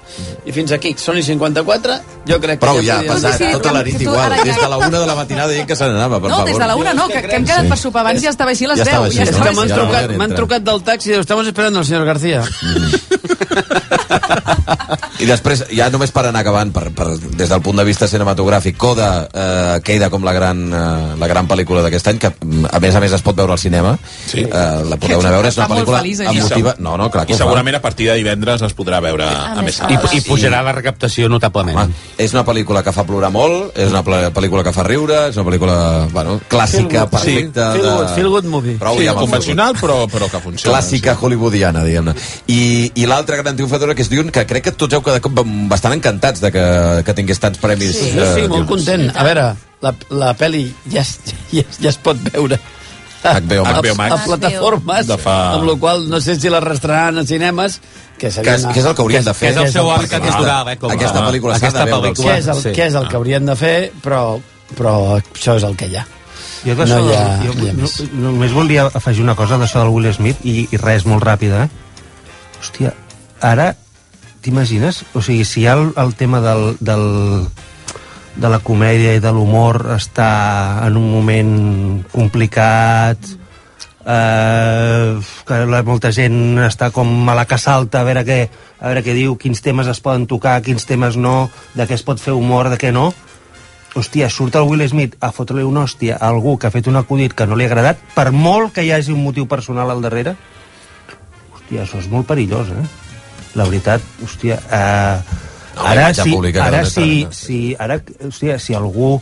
[0.46, 1.94] I fins aquí, Sony 54,
[2.28, 2.66] jo crec que...
[2.66, 4.20] Prou ja, podíem- passat, sí, tota la que nit tu igual.
[4.26, 6.50] ara Des de la una de la matinada dient que se n'anava, per no, favor.
[6.50, 8.52] des de la una no, que, que hem quedat per sopar abans i ja estava
[8.52, 8.92] així a les Ja 10.
[8.92, 9.38] estava així, ja no?
[9.56, 12.44] m'han Ja no trucat, trucat del taxi i diu, estamos esperando al señor García.
[15.22, 17.08] I després, ja només per anar acabant, per, per,
[17.38, 21.48] des del punt de vista cinematogràfic, Coda eh, queda com la gran, eh, la gran
[21.48, 23.94] pel·lícula d'aquest any, que mm, a més a més es pot veure al cinema.
[24.28, 24.42] Sí.
[24.42, 26.34] Eh, la podeu anar a veure, és una pel·lícula feliç, això.
[26.40, 26.76] emotiva.
[26.80, 27.44] No, no, clar que I ho fa.
[27.46, 30.14] segurament a partir de divendres es podrà veure a, més I, sales.
[30.18, 31.78] I pujarà la recaptació notablement.
[31.78, 35.38] Home, és una pel·lícula que fa plorar molt, és una pel·lícula que fa riure, és
[35.38, 35.78] una pel·lícula,
[36.12, 37.72] bueno, clàssica, Feel good, perfecta.
[37.74, 38.78] Feel de- good, feel good movie.
[38.82, 40.78] Prou Sí, ja convencional, però, però que funciona.
[40.78, 42.16] clàssica hollywoodiana, diguem-ne.
[42.48, 45.68] I, i l'altra gran triomfadora que és Dune, que crec que tots heu quedat com
[45.70, 46.66] bastant encantats de que,
[47.06, 47.96] que tingués tants premis.
[47.98, 48.68] Sí, eh, sí, molt Dune.
[48.72, 49.10] content.
[49.16, 49.50] A veure,
[49.82, 51.20] la, la pel·li ja, es-
[51.52, 52.60] ja, es- ja es pot veure
[53.22, 53.76] HBO Max.
[53.76, 54.12] a, HBO Max.
[54.16, 57.80] a plataformes, De fa- amb la qual no sé si la restaran a cinemes,
[58.18, 59.54] que Que seria és, que és el que haurien de fer.
[59.54, 62.14] que és el seu Aquesta- natural, eh, com a- Aquesta pel·lícula s'ha de veure.
[62.14, 62.70] què és el, Sí.
[62.70, 64.40] què és el que haurien de fer, però,
[64.78, 66.08] però això és el que hi ha.
[66.66, 68.12] Jo No hi ha- jo, no hi ha no, més.
[68.14, 71.70] només volia afegir una cosa d'això del Will Smith i, i res, molt ràpida, eh?
[72.62, 72.94] Hòstia,
[73.42, 73.76] ara
[74.42, 75.04] t'imagines?
[75.14, 77.06] O sigui, si ha el, el tema del, del,
[78.36, 80.32] de la comèdia i de l'humor està
[80.88, 81.54] en un moment
[82.12, 83.32] complicat
[84.06, 88.40] eh, que la, molta gent està com a la que salta a veure què,
[88.80, 92.06] a veure què diu, quins temes es poden tocar, quins temes no, de què es
[92.08, 93.12] pot fer humor, de què no
[93.96, 96.96] hòstia, surt el Will Smith a fotre-li una hòstia a algú que ha fet un
[96.96, 100.04] acudit que no li ha agradat, per molt que hi hagi un motiu personal al
[100.04, 100.36] darrere,
[101.52, 103.11] hòstia, això és molt perillós, eh?
[103.56, 105.18] La veritat, hòstia, eh,
[105.76, 109.18] ara, si, ara, si, si, ara, hòstia, si algú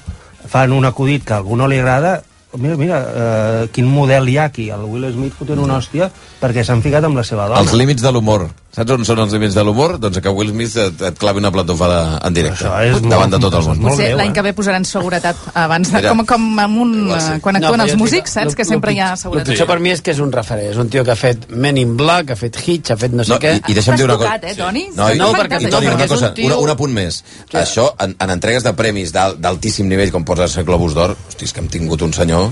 [0.49, 2.19] fan un acudit que a algú no li agrada,
[2.57, 6.09] mira, mira, eh, quin model hi ha aquí, el Will Smith fotent una hòstia
[6.41, 7.61] perquè s'han ficat amb la seva dona.
[7.61, 8.47] Els límits de l'humor.
[8.69, 9.95] Saps on són els límits de l'humor?
[9.97, 12.67] Doncs que Will Smith et, et clavi una platofada en directe.
[12.67, 13.79] Això és davant molt- de tot el món.
[13.87, 14.33] Potser l'any eh?
[14.37, 17.39] que ve posaran seguretat abans de, com, com amb un, Igual sí.
[17.41, 18.51] quan No, actuen però els músics, saps?
[18.51, 19.49] lo- Que lo sempre hi ha Lo seguretat.
[19.55, 20.69] pitjor per mi és que és un referent.
[20.69, 23.23] És un tio que ha fet Men in Black, ha fet Hitch, ha fet no
[23.25, 23.55] sé No, què.
[23.57, 24.29] i, i deixa'm dir una cosa...
[24.37, 24.85] tocat, eh, Toni?
[24.95, 26.57] No, i, No, no, perquè- i, no, Toni, perquè una és un cosa, tio- una,
[26.57, 27.23] un apunt més.
[27.49, 27.57] Què?
[27.65, 31.45] Això, en, en entregues de premis d'al- d'altíssim nivell, com pots ser Globus d'Or, hosti,
[31.49, 32.51] és que hem tingut un senyor...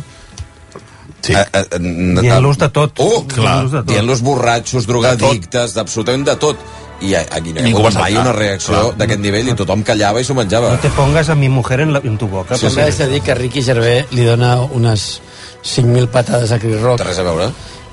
[1.27, 1.35] Sí.
[1.35, 1.79] Eh, eh,
[2.23, 2.99] Dient-los de tot.
[3.03, 3.85] Oh, tot.
[3.87, 6.57] Dient-los borratxos, drogadictes, d'absolutament de tot.
[6.97, 8.95] I aquí no hi ha Ningú hagut va mai una reacció Clar.
[8.97, 10.71] d'aquest nivell i tothom callava i s'ho menjava.
[10.73, 12.57] No te pongas a mi mujer en, la, en tu boca.
[12.57, 15.03] També haig de dir que Ricky Gervais li dona unes
[15.61, 17.51] 5.000 patades a Chris Rock Té res a veure.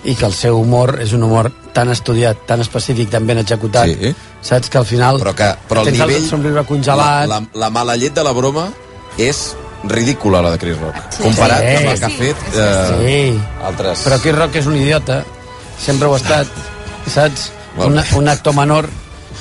[0.08, 3.88] i que el seu humor és un humor tan estudiat, tan específic, tan ben executat.
[3.92, 4.14] Sí.
[4.44, 6.22] Saps que al final Però, que, però el nivell...
[6.22, 7.28] el somriure congelat...
[7.28, 8.70] La, la, la mala llet de la broma
[9.20, 9.50] és
[9.88, 10.96] ridícula, la de Chris Rock.
[11.20, 11.76] Comparat Sí.
[11.76, 13.40] amb el que ha fet eh, Sí.
[13.64, 14.04] altres...
[14.06, 15.24] Però Chris Rock és un idiota,
[15.78, 16.46] sempre ho ha estat,
[17.12, 17.50] saps?
[17.76, 18.88] Molt Un, un actor menor.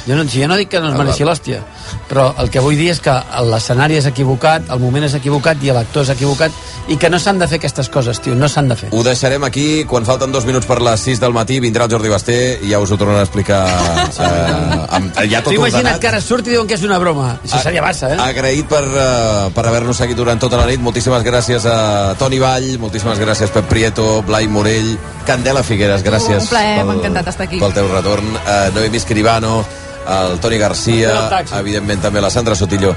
[0.07, 1.61] Jo no, si jo no dic que no es mereixi l'hòstia,
[2.09, 3.13] però el que vull dir és que
[3.49, 6.51] l'escenari és equivocat, el moment és equivocat i l'actor és equivocat
[6.87, 8.89] i que no s'han de fer aquestes coses, tio, no s'han de fer.
[8.91, 12.09] Ho deixarem aquí, quan falten dos minuts per les 6 del matí vindrà el Jordi
[12.11, 13.61] Basté i ja us ho tornarà a explicar
[14.27, 16.01] eh, amb, ja tot imagina't ordenat.
[16.01, 17.37] que ara surt i diuen que és una broma.
[17.43, 18.19] Això seria massa, eh?
[18.23, 20.81] Agraït per, uh, per haver-nos seguit durant tota la nit.
[20.83, 21.77] Moltíssimes gràcies a
[22.19, 27.31] Toni Vall, moltíssimes gràcies Pep Prieto, Blai Morell, Candela Figueres, gràcies Un plaer, m'ha encantat
[27.31, 27.59] estar aquí.
[27.63, 28.27] pel teu retorn.
[28.35, 29.63] Uh, Noemi Escribano,
[30.03, 31.13] el Toni Garcia,
[31.59, 32.93] evidentment també la Sandra Sotillo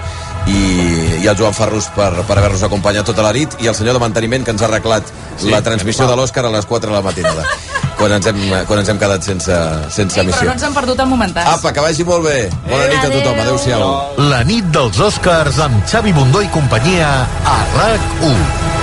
[0.47, 3.99] i, i el Joan Ferrus per, per haver-nos acompanyat tota la nit i el senyor
[3.99, 6.95] de manteniment que ens ha arreglat sí, la transmissió de l'Òscar a les 4 de
[6.95, 7.47] la matinada
[7.99, 8.39] quan ens hem,
[8.69, 9.59] quan ens hem quedat sense,
[9.91, 10.47] sense Ei, però emissió.
[10.51, 11.49] no ens han perdut el momentàs.
[11.57, 12.39] Apa, que vagi molt bé.
[12.69, 13.43] Bona nit a tothom.
[13.47, 13.85] Adéu-siau.
[14.29, 18.76] La nit dels Oscars amb Xavi Bundó i companyia a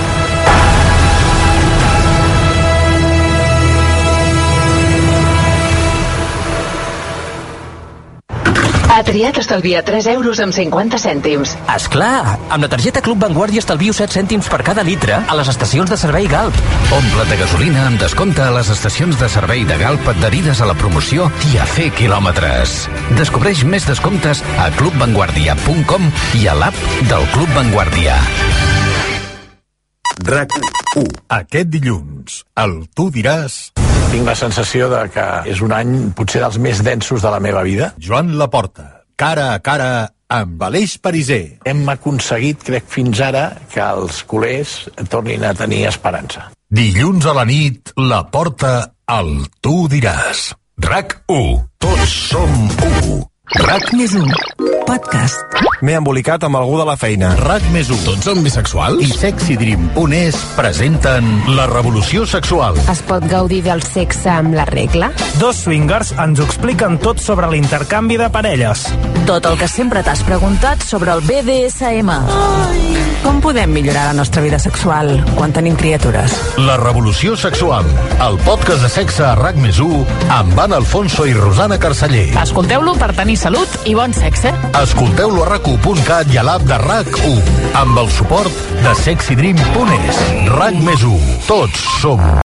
[8.94, 9.04] RAC1.
[9.04, 11.56] triat estalvia 3 euros amb 50 cèntims.
[11.74, 15.48] És clar, amb la targeta Club Vanguardia estalvio 7 cèntims per cada litre a les
[15.50, 16.54] estacions de servei Galp.
[16.94, 20.76] Omple't de gasolina amb descompte a les estacions de servei de Galp adherides a la
[20.78, 22.88] promoció i a fer quilòmetres.
[23.18, 26.78] Descobreix més descomptes a clubvanguardia.com i a l'app
[27.10, 28.20] del Club Vanguardia.
[30.24, 30.54] RAC
[30.94, 31.08] 1.
[31.42, 33.74] Aquest dilluns, el tu diràs...
[34.10, 37.62] Tinc la sensació de que és un any potser dels més densos de la meva
[37.66, 37.92] vida.
[37.98, 38.86] Joan Laporta,
[39.16, 39.88] cara a cara
[40.34, 41.58] amb Aleix Pariser.
[41.68, 44.76] Hem aconseguit, crec, fins ara, que els culers
[45.12, 46.48] tornin a tenir esperança.
[46.74, 48.74] Dilluns a la nit, la porta
[49.06, 50.52] al tu diràs.
[50.82, 51.60] RAC 1.
[51.84, 52.56] Tots som
[52.88, 53.20] 1.
[53.62, 54.34] RAC més 1.
[54.88, 55.73] Podcast.
[55.84, 57.34] M'he embolicat amb algú de la feina.
[57.36, 58.06] RAC més 1.
[58.06, 59.02] Tots som bisexuals?
[59.04, 61.28] I SexyDream.es presenten
[61.58, 62.78] La Revolució Sexual.
[62.88, 65.12] Es pot gaudir del sexe amb la regla?
[65.42, 68.88] Dos swingers ens ho expliquen tot sobre l'intercanvi de parelles.
[69.28, 72.16] Tot el que sempre t'has preguntat sobre el BDSM.
[72.16, 73.04] Ai.
[73.24, 76.34] Com podem millorar la nostra vida sexual quan tenim criatures?
[76.60, 77.86] La Revolució Sexual,
[78.20, 80.02] el podcast de sexe a RAC més 1
[80.34, 82.26] amb Anna Alfonso i Rosana Carceller.
[82.42, 84.52] Escolteu-lo per tenir salut i bon sexe.
[84.82, 90.22] Escolteu-lo a rac1.cat i a l'app de RAC1 amb el suport de sexydream.es.
[90.54, 91.38] RAC més 1.
[91.48, 92.22] Tots som